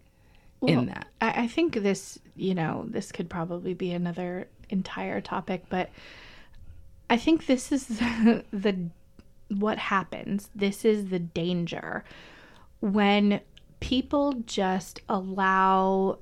in 0.68 0.88
that 0.88 1.08
I, 1.22 1.44
I 1.44 1.48
think 1.48 1.76
this, 1.76 2.20
you 2.36 2.54
know, 2.54 2.86
this 2.88 3.12
could 3.12 3.30
probably 3.30 3.74
be 3.74 3.92
another 3.92 4.48
entire 4.70 5.22
topic, 5.22 5.64
but 5.70 5.90
I 7.10 7.18
think 7.18 7.46
this 7.46 7.72
is 7.72 7.88
the, 7.88 8.44
the 8.52 8.90
what 9.50 9.78
happens. 9.78 10.50
This 10.54 10.86
is 10.86 11.10
the 11.10 11.20
danger 11.20 12.04
when 12.82 13.42
people 13.80 14.34
just 14.46 15.02
allow 15.10 16.20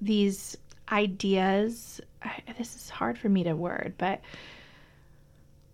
these 0.00 0.56
ideas. 0.90 2.00
I, 2.24 2.42
this 2.58 2.74
is 2.74 2.88
hard 2.90 3.18
for 3.18 3.28
me 3.28 3.44
to 3.44 3.54
word, 3.54 3.94
but 3.98 4.20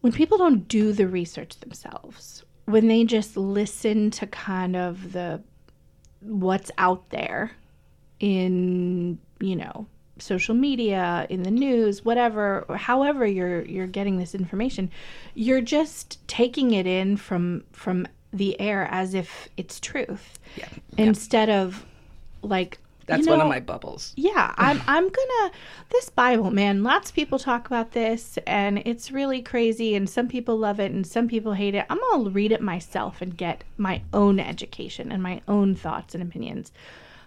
when 0.01 0.13
people 0.13 0.39
don't 0.39 0.67
do 0.67 0.93
the 0.93 1.07
research 1.07 1.59
themselves, 1.61 2.45
when 2.65 2.89
they 2.89 3.05
just 3.05 3.37
listen 3.37 4.11
to 4.13 4.27
kind 4.27 4.77
of 4.77 5.13
the 5.13 5.43
what's 6.21 6.71
out 6.79 7.09
there 7.11 7.53
in 8.19 9.19
you 9.41 9.57
know 9.57 9.87
social 10.19 10.55
media 10.55 11.27
in 11.31 11.43
the 11.43 11.51
news 11.51 12.05
whatever 12.05 12.67
however 12.77 13.27
you're 13.27 13.65
you're 13.65 13.87
getting 13.87 14.19
this 14.19 14.35
information 14.35 14.91
you're 15.35 15.63
just 15.63 16.19
taking 16.29 16.73
it 16.73 16.87
in 16.87 17.17
from 17.17 17.65
from 17.73 18.07
the 18.33 18.61
air 18.61 18.87
as 18.91 19.15
if 19.15 19.49
it's 19.57 19.81
truth 19.81 20.39
yeah. 20.57 20.69
Instead 20.99 21.49
of 21.49 21.87
like 22.43 22.79
that's 23.11 23.27
you 23.27 23.33
one 23.33 23.41
of 23.41 23.49
my 23.49 23.61
bubbles 23.61 24.15
yeah, 24.21 24.55
I'm 24.59 24.81
I'm 24.87 25.09
gonna 25.09 25.53
this 25.91 26.11
Bible, 26.11 26.51
man, 26.51 26.83
lots 26.83 27.11
of 27.11 27.17
people 27.17 27.39
talk 27.39 27.67
about 27.67 27.93
this 27.93 28.39
and 28.47 28.79
it's 28.85 29.11
really 29.11 29.43
crazy 29.43 29.95
and 29.95 30.09
some 30.09 30.29
people 30.29 30.57
love 30.57 30.79
it 30.79 30.93
and 30.93 31.07
some 31.07 31.29
people 31.29 31.55
hate 31.55 31.75
it. 31.75 31.87
I'm 31.89 31.99
gonna 32.11 32.31
read 32.31 32.53
it 32.53 32.61
myself 32.61 33.21
and 33.21 33.37
get 33.37 33.65
my 33.77 34.03
own 34.13 34.39
education 34.39 35.11
and 35.11 35.23
my 35.23 35.41
own 35.49 35.75
thoughts 35.75 36.15
and 36.15 36.23
opinions. 36.23 36.73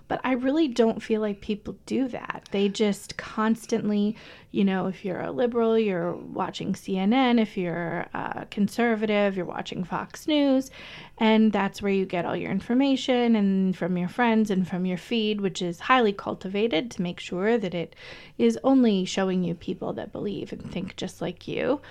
But 0.08 0.20
I 0.24 0.34
really 0.34 0.68
don't 0.68 1.02
feel 1.02 1.22
like 1.22 1.42
people 1.42 1.78
do 1.86 2.08
that. 2.10 2.48
They 2.52 2.70
just 2.70 3.18
constantly, 3.18 4.16
you 4.52 4.64
know, 4.64 4.88
if 4.88 5.06
you're 5.06 5.22
a 5.22 5.32
liberal, 5.32 5.80
you're 5.80 6.16
watching 6.16 6.74
CNN. 6.74 7.40
If 7.42 7.58
you're 7.58 8.06
a 8.14 8.46
conservative, 8.52 9.36
you're 9.36 9.46
watching 9.46 9.84
Fox 9.84 10.28
News. 10.28 10.72
And 11.18 11.52
that's 11.52 11.82
where 11.82 11.92
you 11.92 12.06
get 12.06 12.26
all 12.26 12.36
your 12.36 12.52
information 12.52 13.36
and 13.36 13.76
from 13.76 13.98
your 13.98 14.10
friends 14.10 14.52
and 14.52 14.68
from 14.68 14.86
your 14.86 14.98
feed, 14.98 15.42
which 15.42 15.62
is 15.62 15.80
highly 15.80 16.14
cultivated 16.14 16.92
to 16.92 17.02
make 17.02 17.20
sure 17.20 17.58
that 17.58 17.74
it 17.74 17.96
is 18.38 18.60
only 18.64 19.06
showing 19.06 19.44
you 19.44 19.56
people 19.56 19.94
that 19.94 20.12
believe 20.12 20.52
and 20.52 20.72
think 20.72 20.96
just 20.98 21.22
like 21.22 21.48
you. 21.48 21.82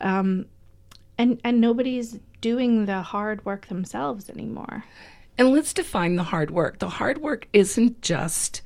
Um, 0.00 0.46
and, 1.18 1.40
and 1.44 1.60
nobody's 1.60 2.18
doing 2.40 2.86
the 2.86 3.02
hard 3.02 3.44
work 3.44 3.66
themselves 3.66 4.30
anymore. 4.30 4.84
And 5.40 5.50
let's 5.50 5.72
define 5.72 6.14
the 6.14 6.22
hard 6.24 6.50
work 6.52 6.78
the 6.78 6.88
hard 6.88 7.18
work 7.18 7.48
isn't 7.52 8.00
just 8.02 8.62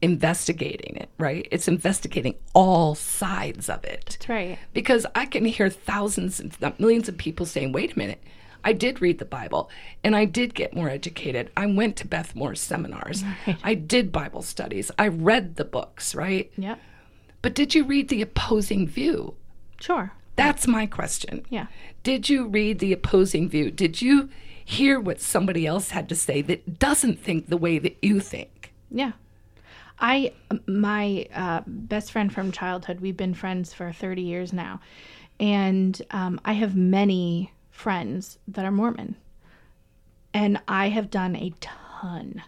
investigating 0.00 0.96
it 0.96 1.08
right 1.18 1.48
it's 1.50 1.66
investigating 1.66 2.36
all 2.54 2.94
sides 2.94 3.68
of 3.68 3.84
it 3.84 4.04
That's 4.10 4.28
right. 4.28 4.58
because 4.72 5.04
I 5.14 5.26
can 5.26 5.44
hear 5.44 5.68
thousands 5.68 6.38
and 6.38 6.52
th- 6.52 6.78
millions 6.78 7.08
of 7.08 7.18
people 7.18 7.46
saying, 7.46 7.72
wait 7.72 7.94
a 7.96 7.98
minute, 7.98 8.22
I 8.62 8.72
did 8.74 9.00
read 9.00 9.18
the 9.18 9.24
Bible 9.24 9.70
and 10.04 10.14
I 10.14 10.24
did 10.24 10.54
get 10.54 10.72
more 10.74 10.88
educated. 10.88 11.50
I 11.56 11.66
went 11.66 11.96
to 11.96 12.06
Beth 12.06 12.34
Moore's 12.36 12.60
seminars. 12.60 13.24
I 13.64 13.74
did 13.74 14.12
Bible 14.12 14.42
studies. 14.42 14.90
I 14.98 15.08
read 15.08 15.56
the 15.56 15.64
books, 15.64 16.14
right? 16.14 16.52
Yeah. 16.56 16.76
But 17.42 17.54
did 17.54 17.74
you 17.74 17.84
read 17.84 18.08
the 18.08 18.22
opposing 18.22 18.86
view? 18.86 19.34
Sure. 19.80 20.12
That's 20.36 20.66
my 20.68 20.86
question. 20.86 21.44
Yeah. 21.48 21.66
Did 22.04 22.28
you 22.28 22.46
read 22.46 22.78
the 22.78 22.92
opposing 22.92 23.48
view? 23.48 23.70
Did 23.72 24.00
you 24.02 24.28
hear 24.68 25.00
what 25.00 25.18
somebody 25.18 25.66
else 25.66 25.90
had 25.90 26.10
to 26.10 26.14
say 26.14 26.42
that 26.42 26.78
doesn't 26.78 27.18
think 27.18 27.48
the 27.48 27.56
way 27.56 27.78
that 27.78 27.96
you 28.02 28.20
think? 28.20 28.74
Yeah. 28.90 29.12
I, 29.98 30.32
my 30.66 31.26
uh, 31.34 31.62
best 31.66 32.12
friend 32.12 32.30
from 32.30 32.52
childhood, 32.52 33.00
we've 33.00 33.16
been 33.16 33.32
friends 33.32 33.72
for 33.72 33.90
30 33.92 34.20
years 34.20 34.52
now. 34.52 34.80
And 35.40 36.00
um, 36.10 36.38
I 36.44 36.52
have 36.52 36.76
many 36.76 37.50
friends 37.70 38.38
that 38.46 38.66
are 38.66 38.70
Mormon. 38.70 39.16
And 40.34 40.60
I 40.68 40.90
have 40.90 41.10
done 41.10 41.34
a 41.34 41.54
ton 41.60 42.42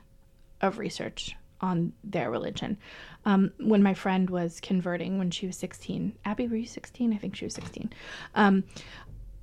of 0.61 0.77
research 0.77 1.35
on 1.63 1.95
their 2.05 2.31
religion. 2.31 2.77
Um, 3.25 3.51
when 3.59 3.83
my 3.83 3.95
friend 3.95 4.29
was 4.29 4.61
converting 4.61 5.17
when 5.17 5.31
she 5.31 5.47
was 5.47 5.57
16, 5.57 6.13
Abby, 6.27 6.49
were 6.49 6.57
you 6.57 6.67
16? 6.67 7.15
I 7.15 7.17
think 7.17 7.35
she 7.35 7.47
was 7.47 7.55
16. 7.55 7.91
Um, 8.35 8.65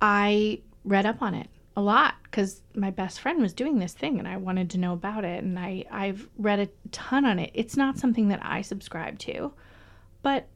I 0.00 0.60
read 0.84 1.06
up 1.06 1.22
on 1.22 1.34
it 1.34 1.48
a 1.78 1.80
lot 1.80 2.16
because 2.24 2.60
my 2.74 2.90
best 2.90 3.20
friend 3.20 3.40
was 3.40 3.52
doing 3.52 3.78
this 3.78 3.92
thing 3.92 4.18
and 4.18 4.26
I 4.26 4.36
wanted 4.36 4.68
to 4.70 4.78
know 4.78 4.94
about 4.94 5.24
it. 5.24 5.44
And 5.44 5.56
I, 5.56 5.84
I've 5.92 6.28
read 6.36 6.58
a 6.58 6.68
ton 6.90 7.24
on 7.24 7.38
it. 7.38 7.52
It's 7.54 7.76
not 7.76 7.98
something 7.98 8.28
that 8.28 8.40
I 8.42 8.62
subscribe 8.62 9.16
to, 9.20 9.52
but 10.22 10.48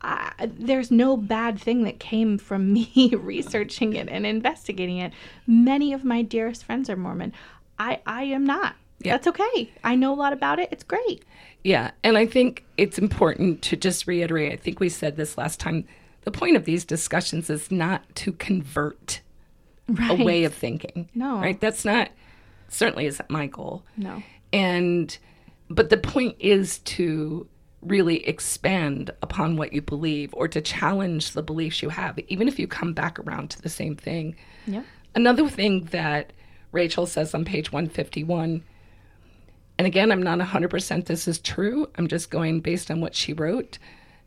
I, 0.00 0.32
there's 0.58 0.90
no 0.90 1.18
bad 1.18 1.60
thing 1.60 1.84
that 1.84 2.00
came 2.00 2.38
from 2.38 2.72
me 2.72 3.12
researching 3.14 3.92
it 3.92 4.08
and 4.08 4.24
investigating 4.24 4.96
it. 4.96 5.12
Many 5.46 5.92
of 5.92 6.02
my 6.02 6.22
dearest 6.22 6.64
friends 6.64 6.88
are 6.88 6.96
Mormon. 6.96 7.34
I, 7.78 8.00
I 8.06 8.22
am 8.24 8.46
not. 8.46 8.74
Yeah. 9.00 9.12
That's 9.12 9.26
okay. 9.26 9.70
I 9.84 9.96
know 9.96 10.14
a 10.14 10.16
lot 10.16 10.32
about 10.32 10.58
it. 10.58 10.70
It's 10.72 10.84
great. 10.84 11.26
Yeah. 11.62 11.90
And 12.02 12.16
I 12.16 12.24
think 12.24 12.64
it's 12.78 12.98
important 12.98 13.60
to 13.62 13.76
just 13.76 14.06
reiterate 14.06 14.54
I 14.54 14.56
think 14.56 14.80
we 14.80 14.88
said 14.88 15.18
this 15.18 15.36
last 15.36 15.60
time. 15.60 15.84
The 16.22 16.30
point 16.30 16.56
of 16.56 16.64
these 16.64 16.86
discussions 16.86 17.50
is 17.50 17.70
not 17.70 18.02
to 18.14 18.32
convert 18.32 19.20
Right. 19.94 20.20
a 20.20 20.24
way 20.24 20.44
of 20.44 20.54
thinking. 20.54 21.08
No. 21.14 21.40
Right? 21.40 21.60
That's 21.60 21.84
not, 21.84 22.10
certainly 22.68 23.06
isn't 23.06 23.30
my 23.30 23.46
goal. 23.46 23.84
No. 23.96 24.22
And, 24.52 25.16
but 25.68 25.90
the 25.90 25.96
point 25.96 26.36
is 26.38 26.78
to 26.78 27.46
really 27.82 28.26
expand 28.28 29.10
upon 29.22 29.56
what 29.56 29.72
you 29.72 29.82
believe 29.82 30.32
or 30.34 30.46
to 30.48 30.60
challenge 30.60 31.32
the 31.32 31.42
beliefs 31.42 31.82
you 31.82 31.88
have, 31.88 32.18
even 32.28 32.48
if 32.48 32.58
you 32.58 32.66
come 32.66 32.92
back 32.92 33.18
around 33.18 33.50
to 33.50 33.60
the 33.62 33.68
same 33.68 33.96
thing. 33.96 34.36
Yeah. 34.66 34.82
Another 35.14 35.48
thing 35.48 35.84
that 35.86 36.32
Rachel 36.70 37.06
says 37.06 37.34
on 37.34 37.44
page 37.44 37.72
151, 37.72 38.62
and 39.78 39.86
again, 39.86 40.12
I'm 40.12 40.22
not 40.22 40.38
100% 40.38 41.06
this 41.06 41.26
is 41.26 41.38
true. 41.38 41.88
I'm 41.96 42.06
just 42.08 42.30
going 42.30 42.60
based 42.60 42.90
on 42.90 43.00
what 43.00 43.14
she 43.14 43.32
wrote. 43.32 43.78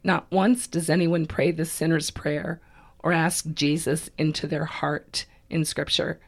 Not 0.04 0.30
once 0.32 0.68
does 0.68 0.90
anyone 0.90 1.26
pray 1.26 1.52
the 1.52 1.66
sinner's 1.66 2.12
prayer 2.12 2.60
or 3.00 3.14
ask 3.14 3.46
Jesus 3.54 4.10
into 4.18 4.48
their 4.48 4.66
heart 4.66 5.26
in 5.50 5.66
Scripture. 5.66 6.20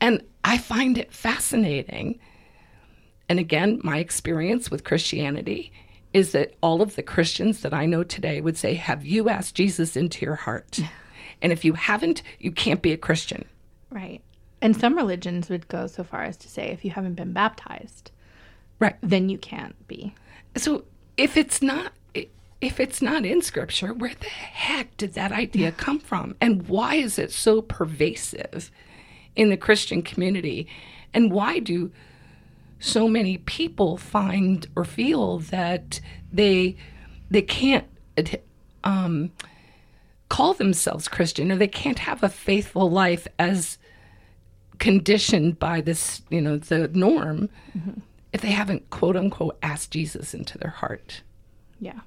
And 0.00 0.22
I 0.44 0.58
find 0.58 0.98
it 0.98 1.12
fascinating. 1.12 2.18
And 3.28 3.38
again, 3.38 3.80
my 3.82 3.98
experience 3.98 4.70
with 4.70 4.84
Christianity 4.84 5.72
is 6.12 6.32
that 6.32 6.54
all 6.62 6.82
of 6.82 6.96
the 6.96 7.02
Christians 7.02 7.60
that 7.62 7.72
I 7.72 7.86
know 7.86 8.02
today 8.02 8.40
would 8.40 8.56
say, 8.56 8.74
Have 8.74 9.04
you 9.04 9.28
asked 9.28 9.54
Jesus 9.54 9.96
into 9.96 10.24
your 10.24 10.36
heart? 10.36 10.80
And 11.40 11.50
if 11.52 11.64
you 11.64 11.72
haven't, 11.72 12.22
you 12.38 12.52
can't 12.52 12.82
be 12.82 12.92
a 12.92 12.96
Christian. 12.96 13.44
Right. 13.90 14.22
And 14.60 14.76
some 14.76 14.96
religions 14.96 15.48
would 15.48 15.66
go 15.66 15.88
so 15.88 16.04
far 16.04 16.22
as 16.22 16.36
to 16.36 16.48
say 16.48 16.68
if 16.68 16.84
you 16.84 16.92
haven't 16.92 17.14
been 17.14 17.32
baptized, 17.32 18.12
Right. 18.78 18.94
then 19.00 19.28
you 19.28 19.38
can't 19.38 19.74
be. 19.88 20.14
So 20.56 20.84
if 21.16 21.36
it's 21.36 21.60
not 21.60 21.92
if 22.62 22.78
it's 22.78 23.02
not 23.02 23.26
in 23.26 23.42
scripture, 23.42 23.92
where 23.92 24.14
the 24.20 24.26
heck 24.26 24.96
did 24.96 25.14
that 25.14 25.32
idea 25.32 25.72
come 25.72 25.98
from? 25.98 26.36
And 26.40 26.68
why 26.68 26.94
is 26.94 27.18
it 27.18 27.32
so 27.32 27.60
pervasive 27.60 28.70
in 29.34 29.50
the 29.50 29.56
Christian 29.56 30.00
community? 30.00 30.68
And 31.12 31.32
why 31.32 31.58
do 31.58 31.90
so 32.78 33.08
many 33.08 33.38
people 33.38 33.96
find 33.96 34.68
or 34.76 34.84
feel 34.84 35.38
that 35.38 36.00
they 36.32 36.76
they 37.30 37.42
can't 37.42 37.86
um, 38.84 39.32
call 40.28 40.54
themselves 40.54 41.08
Christian 41.08 41.50
or 41.50 41.56
they 41.56 41.66
can't 41.66 41.98
have 41.98 42.22
a 42.22 42.28
faithful 42.28 42.90
life 42.90 43.26
as 43.38 43.78
conditioned 44.78 45.58
by 45.58 45.80
this, 45.80 46.22
you 46.28 46.40
know, 46.40 46.58
the 46.58 46.88
norm 46.88 47.48
if 48.32 48.40
they 48.40 48.50
haven't 48.50 48.88
quote 48.90 49.16
unquote 49.16 49.58
asked 49.62 49.90
Jesus 49.90 50.32
into 50.32 50.58
their 50.58 50.70
heart. 50.70 51.22
Yeah. 51.80 52.00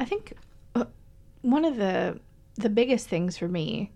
I 0.00 0.04
think 0.06 0.32
uh, 0.74 0.86
one 1.42 1.64
of 1.64 1.76
the 1.76 2.18
the 2.56 2.70
biggest 2.70 3.08
things 3.08 3.38
for 3.38 3.46
me 3.46 3.92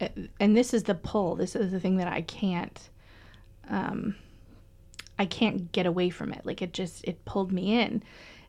uh, 0.00 0.08
and 0.38 0.56
this 0.56 0.74
is 0.74 0.84
the 0.84 0.94
pull, 0.94 1.34
this 1.34 1.56
is 1.56 1.72
the 1.72 1.80
thing 1.80 1.96
that 1.96 2.08
I 2.08 2.22
can't 2.22 2.90
um 3.68 4.16
I 5.18 5.26
can't 5.26 5.70
get 5.72 5.86
away 5.86 6.10
from 6.10 6.32
it. 6.32 6.44
Like 6.44 6.60
it 6.60 6.72
just 6.72 7.04
it 7.04 7.24
pulled 7.24 7.52
me 7.52 7.80
in 7.80 8.02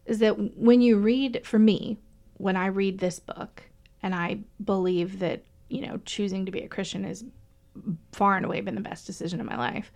is 0.05 0.19
that 0.19 0.57
when 0.57 0.81
you 0.81 0.97
read 0.97 1.41
for 1.45 1.59
me, 1.59 1.97
when 2.37 2.55
I 2.55 2.67
read 2.67 2.97
this 2.97 3.19
book 3.19 3.63
and 4.01 4.15
I 4.15 4.39
believe 4.63 5.19
that, 5.19 5.43
you 5.69 5.85
know, 5.85 5.99
choosing 6.05 6.45
to 6.45 6.51
be 6.51 6.61
a 6.61 6.67
Christian 6.67 7.05
is 7.05 7.23
far 8.11 8.35
and 8.35 8.45
away 8.45 8.61
been 8.61 8.75
the 8.75 8.81
best 8.81 9.05
decision 9.05 9.39
of 9.39 9.45
my 9.45 9.57
life. 9.57 9.91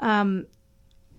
Um, 0.00 0.46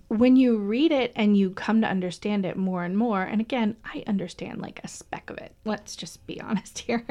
when 0.08 0.36
you 0.36 0.58
read 0.58 0.92
it 0.92 1.12
and 1.16 1.38
you 1.38 1.52
come 1.52 1.82
to 1.82 1.88
understand 1.88 2.46
it 2.46 2.58
more 2.58 2.84
and 2.84 2.98
more, 2.98 3.22
and 3.22 3.42
again, 3.42 3.76
I 3.86 4.04
understand 4.08 4.62
like 4.62 4.80
a 4.84 4.88
speck 4.88 5.30
of 5.30 5.38
it. 5.38 5.54
Let's 5.66 5.96
just 5.96 6.26
be 6.28 6.40
honest 6.42 6.80
here. 6.80 7.06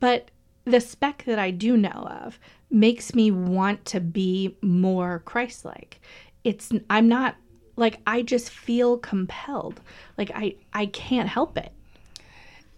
But 0.00 0.30
the 0.64 0.80
speck 0.80 1.24
that 1.26 1.38
I 1.38 1.50
do 1.50 1.76
know 1.76 2.08
of 2.24 2.38
makes 2.70 3.14
me 3.14 3.30
want 3.30 3.84
to 3.86 4.00
be 4.00 4.56
more 4.60 5.22
Christ 5.24 5.64
like. 5.64 6.00
It's, 6.44 6.72
I'm 6.90 7.08
not 7.08 7.36
like, 7.76 8.00
I 8.06 8.22
just 8.22 8.50
feel 8.50 8.98
compelled. 8.98 9.80
Like, 10.16 10.30
I, 10.34 10.56
I 10.72 10.86
can't 10.86 11.28
help 11.28 11.56
it. 11.56 11.72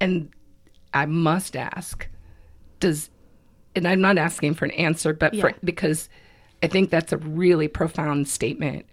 And 0.01 0.31
I 0.93 1.07
must 1.07 1.57
ask, 1.57 2.09
does 2.81 3.11
and 3.79 3.87
I'm 3.87 4.01
not 4.01 4.19
asking 4.19 4.55
for 4.55 4.65
an 4.65 4.73
answer, 4.73 5.13
but 5.13 5.37
for 5.37 5.55
because 5.63 6.09
I 6.63 6.67
think 6.67 6.91
that's 6.91 7.13
a 7.13 7.17
really 7.17 7.69
profound 7.69 8.27
statement. 8.27 8.87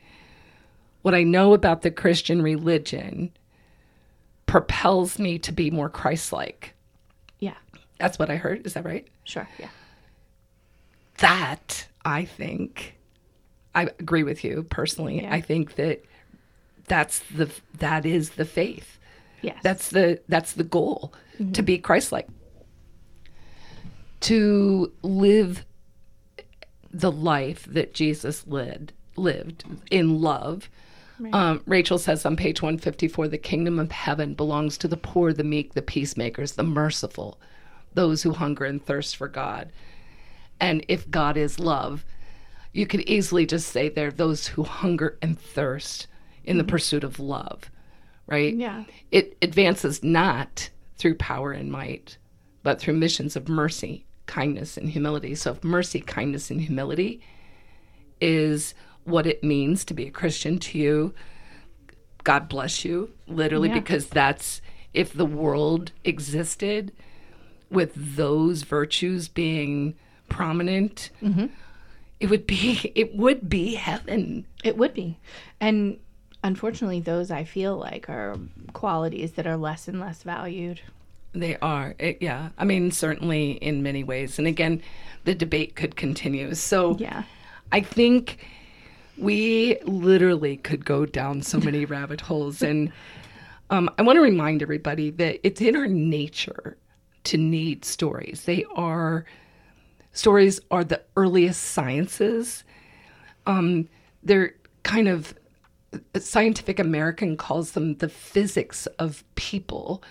What 1.06 1.14
I 1.14 1.22
know 1.22 1.54
about 1.54 1.84
the 1.84 1.92
Christian 1.92 2.42
religion 2.42 3.30
propels 4.48 5.20
me 5.20 5.38
to 5.38 5.52
be 5.52 5.70
more 5.70 5.88
Christ-like. 5.88 6.74
Yeah, 7.38 7.54
That's 8.00 8.20
what 8.20 8.32
I 8.32 8.38
heard. 8.38 8.66
Is 8.66 8.74
that 8.74 8.86
right? 8.86 9.08
sure. 9.24 9.48
Yeah. 9.60 9.70
That 11.20 11.88
I 12.04 12.26
think 12.26 12.98
I 13.74 13.84
agree 14.00 14.24
with 14.24 14.44
you 14.44 14.64
personally. 14.64 15.22
Yeah. 15.22 15.34
I 15.34 15.42
think 15.42 15.76
that 15.76 16.04
that's 16.88 17.20
the 17.36 17.50
that 17.78 18.06
is 18.06 18.32
the 18.32 18.46
faith. 18.46 19.00
Yes. 19.42 19.58
That's 19.64 19.90
the 19.90 20.22
that's 20.28 20.54
the 20.54 20.64
goal 20.64 21.14
mm-hmm. 21.40 21.52
to 21.54 21.62
be 21.62 21.78
Christ-like. 21.78 22.28
To 24.22 24.92
live 25.04 25.66
the 26.92 27.12
life 27.12 27.66
that 27.70 27.94
Jesus 27.94 28.46
led 28.48 28.92
lived 29.16 29.64
in 29.90 30.20
love. 30.22 30.68
Um, 31.32 31.62
Rachel 31.66 31.98
says 31.98 32.26
on 32.26 32.36
page 32.36 32.62
154 32.62 33.28
the 33.28 33.38
kingdom 33.38 33.80
of 33.80 33.92
heaven 33.92 34.34
belongs 34.34 34.78
to 34.80 34.88
the 34.88 34.98
poor, 34.98 35.34
the 35.34 35.44
meek, 35.44 35.74
the 35.74 35.82
peacemakers, 35.82 36.54
the 36.54 36.64
merciful, 36.64 37.40
those 37.94 38.24
who 38.24 38.34
hunger 38.34 38.66
and 38.66 38.86
thirst 38.86 39.16
for 39.16 39.28
God. 39.28 39.72
And 40.60 40.86
if 40.88 41.10
God 41.10 41.38
is 41.38 41.60
love, 41.60 42.06
you 42.74 42.86
could 42.86 43.02
easily 43.02 43.46
just 43.46 43.70
say 43.70 43.88
they're 43.88 44.12
those 44.12 44.48
who 44.48 44.64
hunger 44.64 45.18
and 45.22 45.40
thirst 45.40 46.08
in 46.44 46.58
the 46.58 46.64
pursuit 46.64 47.04
of 47.04 47.20
love, 47.20 47.72
right? 48.28 48.54
Yeah. 48.54 48.84
It 49.12 49.38
advances 49.42 50.04
not 50.04 50.70
through 50.98 51.16
power 51.16 51.52
and 51.52 51.72
might, 51.72 52.18
but 52.64 52.80
through 52.80 52.96
missions 52.96 53.36
of 53.36 53.48
mercy, 53.48 54.06
kindness, 54.26 54.78
and 54.78 54.90
humility. 54.90 55.36
So, 55.36 55.52
if 55.52 55.64
mercy, 55.64 56.02
kindness, 56.02 56.52
and 56.52 56.62
humility 56.62 57.22
is 58.22 58.74
what 59.06 59.26
it 59.26 59.44
means 59.44 59.86
to 59.86 59.94
be 59.94 60.08
a 60.08 60.12
Christian 60.12 60.60
to 60.60 60.78
you, 60.78 61.14
God 62.24 62.50
bless 62.50 62.84
you, 62.84 63.12
literally, 63.28 63.70
Yeah. 63.70 63.76
because 63.76 64.08
that's 64.08 64.62
if 64.94 65.14
the 65.14 65.26
world 65.26 65.92
existed 66.04 66.92
with 67.70 67.94
those 68.16 68.64
virtues 68.64 69.28
being 69.28 69.96
prominent, 70.30 71.10
mm-hmm. 71.22 71.46
it 72.20 72.30
would 72.30 72.48
be 72.48 72.92
it 72.96 73.16
would 73.16 73.48
be 73.50 73.76
heaven. 73.76 74.46
It 74.64 74.78
would 74.78 74.94
be. 74.94 75.18
And 75.60 76.00
unfortunately, 76.44 77.00
those 77.00 77.30
I 77.32 77.44
feel 77.44 77.78
like 77.78 78.10
are 78.10 78.38
qualities 78.74 79.34
that 79.34 79.46
are 79.48 79.58
less 79.58 79.88
and 79.88 80.00
less 80.00 80.24
valued. 80.24 80.82
They 81.34 81.58
are, 81.58 81.96
it, 82.00 82.20
yeah. 82.22 82.50
I 82.58 82.64
mean, 82.64 82.92
certainly 82.92 83.52
in 83.52 83.84
many 83.84 84.04
ways. 84.06 84.40
And 84.40 84.48
again, 84.48 84.82
the 85.26 85.36
debate 85.36 85.76
could 85.76 85.96
continue. 85.98 86.56
So 86.56 86.96
Yeah. 86.98 87.24
I 87.74 87.82
think 87.82 88.38
we 89.18 89.78
literally 89.84 90.58
could 90.58 90.86
go 90.86 91.06
down 91.06 91.42
so 91.42 91.60
many 91.60 91.86
rabbit 91.96 92.22
holes. 92.22 92.62
And 92.62 92.92
um, 93.70 93.90
I 93.98 94.02
want 94.02 94.18
to 94.18 94.22
remind 94.22 94.62
everybody 94.62 95.10
that 95.12 95.40
it's 95.44 95.62
in 95.62 95.76
our 95.76 95.88
nature 95.88 96.78
to 97.26 97.38
need 97.38 97.86
stories. 97.86 98.44
They 98.46 98.66
are, 98.76 99.26
stories 100.12 100.60
are 100.72 100.84
the 100.84 101.02
earliest 101.16 101.64
sciences. 101.64 102.64
Um, 103.46 103.90
they're 104.24 104.54
kind 104.84 105.08
of, 105.08 105.34
Scientific 106.18 106.78
American 106.78 107.38
calls 107.38 107.72
them 107.72 107.96
the 107.96 108.10
physics 108.10 108.86
of 109.00 109.24
people. 109.36 110.04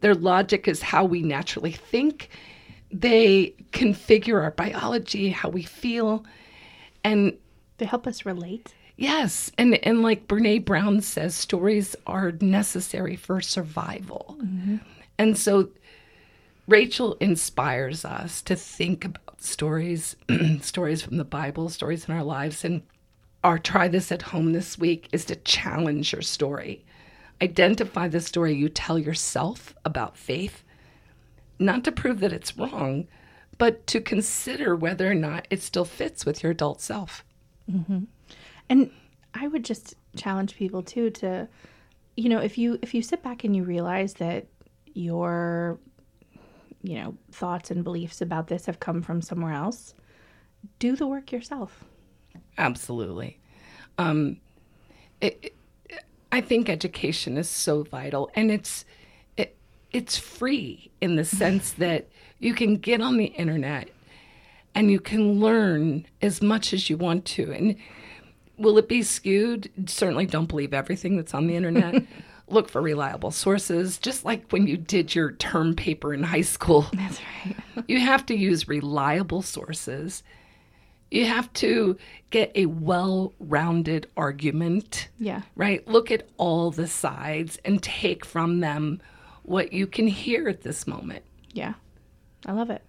Their 0.00 0.14
logic 0.14 0.66
is 0.66 0.80
how 0.80 1.04
we 1.04 1.20
naturally 1.20 1.72
think. 1.72 2.30
They 2.90 3.54
configure 3.72 4.42
our 4.42 4.52
biology, 4.52 5.28
how 5.28 5.50
we 5.50 5.64
feel. 5.64 6.24
And 7.04 7.36
They 7.78 7.86
help 7.86 8.06
us 8.06 8.26
relate. 8.26 8.74
Yes, 8.96 9.52
and 9.56 9.74
and 9.86 10.02
like 10.02 10.26
Brene 10.26 10.64
Brown 10.64 11.00
says, 11.00 11.34
stories 11.34 11.94
are 12.06 12.32
necessary 12.40 13.14
for 13.14 13.40
survival, 13.40 14.36
mm-hmm. 14.40 14.76
and 15.18 15.38
so 15.38 15.70
Rachel 16.68 17.16
inspires 17.18 18.04
us 18.04 18.42
to 18.42 18.54
think 18.54 19.06
about 19.06 19.40
stories, 19.40 20.16
stories 20.60 21.00
from 21.00 21.16
the 21.16 21.24
Bible, 21.24 21.70
stories 21.70 22.06
in 22.06 22.14
our 22.14 22.22
lives. 22.22 22.62
And 22.62 22.82
our 23.42 23.58
try 23.58 23.88
this 23.88 24.12
at 24.12 24.20
home 24.20 24.52
this 24.52 24.78
week 24.78 25.08
is 25.10 25.24
to 25.26 25.36
challenge 25.36 26.12
your 26.12 26.20
story. 26.20 26.84
Identify 27.40 28.08
the 28.08 28.20
story 28.20 28.54
you 28.54 28.68
tell 28.68 28.98
yourself 28.98 29.74
about 29.84 30.18
faith, 30.18 30.62
not 31.58 31.84
to 31.84 31.92
prove 31.92 32.20
that 32.20 32.34
it's 32.34 32.56
wrong, 32.58 33.08
but 33.56 33.86
to 33.86 34.00
consider 34.00 34.76
whether 34.76 35.10
or 35.10 35.14
not 35.14 35.46
it 35.48 35.62
still 35.62 35.86
fits 35.86 36.26
with 36.26 36.42
your 36.42 36.52
adult 36.52 36.82
self. 36.82 37.24
And 38.70 38.90
I 39.34 39.46
would 39.48 39.64
just 39.64 39.94
challenge 40.16 40.56
people 40.56 40.82
too 40.82 41.10
to 41.10 41.48
you 42.16 42.28
know, 42.28 42.38
if 42.40 42.58
you 42.58 42.78
if 42.82 42.94
you 42.94 43.02
sit 43.02 43.22
back 43.22 43.44
and 43.44 43.54
you 43.54 43.62
realize 43.62 44.14
that 44.14 44.46
your 44.94 45.78
you 46.82 46.94
know, 46.94 47.14
thoughts 47.32 47.70
and 47.70 47.82
beliefs 47.84 48.20
about 48.20 48.46
this 48.46 48.66
have 48.66 48.78
come 48.80 49.02
from 49.02 49.20
somewhere 49.20 49.52
else, 49.52 49.94
do 50.78 50.94
the 50.96 51.06
work 51.06 51.32
yourself. 51.32 51.84
Absolutely. 52.56 53.38
Um, 53.98 54.38
it, 55.20 55.38
it- 55.42 55.54
I 56.30 56.40
think 56.42 56.68
education 56.68 57.38
is 57.38 57.48
so 57.48 57.84
vital, 57.84 58.30
and 58.34 58.50
it's 58.50 58.84
it, 59.38 59.56
it's 59.92 60.18
free 60.18 60.90
in 61.00 61.16
the 61.16 61.24
sense 61.24 61.72
that 61.78 62.08
you 62.38 62.52
can 62.52 62.76
get 62.76 63.00
on 63.00 63.16
the 63.16 63.26
internet 63.26 63.88
and 64.78 64.92
you 64.92 65.00
can 65.00 65.40
learn 65.40 66.06
as 66.22 66.40
much 66.40 66.72
as 66.72 66.88
you 66.88 66.96
want 66.96 67.24
to. 67.24 67.50
And 67.52 67.74
will 68.56 68.78
it 68.78 68.88
be 68.88 69.02
skewed? 69.02 69.68
Certainly, 69.86 70.26
don't 70.26 70.46
believe 70.46 70.72
everything 70.72 71.16
that's 71.16 71.34
on 71.34 71.48
the 71.48 71.56
internet. 71.56 72.04
Look 72.48 72.68
for 72.68 72.80
reliable 72.80 73.32
sources, 73.32 73.98
just 73.98 74.24
like 74.24 74.50
when 74.52 74.68
you 74.68 74.76
did 74.76 75.16
your 75.16 75.32
term 75.32 75.74
paper 75.74 76.14
in 76.14 76.22
high 76.22 76.42
school. 76.42 76.86
That's 76.94 77.20
right. 77.44 77.84
You 77.88 77.98
have 78.00 78.24
to 78.26 78.36
use 78.36 78.68
reliable 78.68 79.42
sources. 79.42 80.22
You 81.10 81.26
have 81.26 81.52
to 81.54 81.98
get 82.30 82.52
a 82.54 82.66
well 82.66 83.34
rounded 83.40 84.06
argument, 84.16 85.08
Yeah. 85.18 85.42
right? 85.56 85.86
Look 85.88 86.10
at 86.12 86.28
all 86.38 86.70
the 86.70 86.86
sides 86.86 87.58
and 87.66 87.82
take 87.82 88.24
from 88.24 88.60
them 88.60 89.02
what 89.42 89.72
you 89.74 89.86
can 89.88 90.06
hear 90.06 90.48
at 90.48 90.62
this 90.62 90.86
moment. 90.86 91.24
Yeah. 91.52 91.74
I 92.46 92.52
love 92.52 92.70
it. 92.70 92.82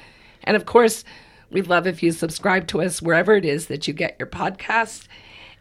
And 0.43 0.57
of 0.57 0.65
course, 0.65 1.03
we'd 1.51 1.67
love 1.67 1.87
if 1.87 2.01
you 2.03 2.11
subscribe 2.11 2.67
to 2.67 2.81
us 2.81 3.01
wherever 3.01 3.35
it 3.35 3.45
is 3.45 3.67
that 3.67 3.87
you 3.87 3.93
get 3.93 4.15
your 4.19 4.27
podcast. 4.27 5.07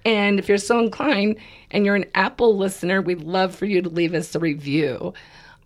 And 0.04 0.38
if 0.38 0.48
you're 0.48 0.58
so 0.58 0.78
inclined 0.78 1.36
and 1.70 1.84
you're 1.84 1.96
an 1.96 2.06
Apple 2.14 2.56
listener, 2.56 3.02
we'd 3.02 3.22
love 3.22 3.54
for 3.54 3.66
you 3.66 3.82
to 3.82 3.88
leave 3.88 4.14
us 4.14 4.34
a 4.34 4.38
review 4.38 5.14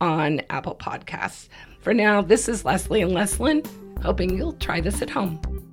on 0.00 0.40
Apple 0.50 0.74
Podcasts. 0.74 1.48
For 1.80 1.92
now, 1.94 2.22
this 2.22 2.48
is 2.48 2.64
Leslie 2.64 3.02
and 3.02 3.12
Leslin, 3.12 3.62
hoping 4.02 4.36
you'll 4.36 4.54
try 4.54 4.80
this 4.80 5.02
at 5.02 5.10
home. 5.10 5.69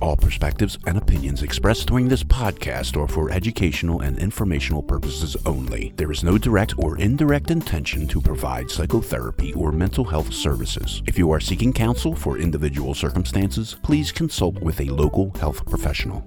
All 0.00 0.16
perspectives 0.16 0.78
and 0.86 0.98
opinions 0.98 1.42
expressed 1.42 1.88
during 1.88 2.08
this 2.08 2.22
podcast 2.22 3.00
are 3.00 3.08
for 3.08 3.30
educational 3.30 4.00
and 4.00 4.18
informational 4.18 4.82
purposes 4.82 5.36
only. 5.46 5.92
There 5.96 6.12
is 6.12 6.24
no 6.24 6.36
direct 6.36 6.74
or 6.78 6.98
indirect 6.98 7.50
intention 7.50 8.06
to 8.08 8.20
provide 8.20 8.70
psychotherapy 8.70 9.52
or 9.54 9.72
mental 9.72 10.04
health 10.04 10.32
services. 10.32 11.02
If 11.06 11.18
you 11.18 11.30
are 11.30 11.40
seeking 11.40 11.72
counsel 11.72 12.14
for 12.14 12.38
individual 12.38 12.94
circumstances, 12.94 13.76
please 13.82 14.12
consult 14.12 14.60
with 14.60 14.80
a 14.80 14.90
local 14.90 15.32
health 15.38 15.64
professional. 15.66 16.26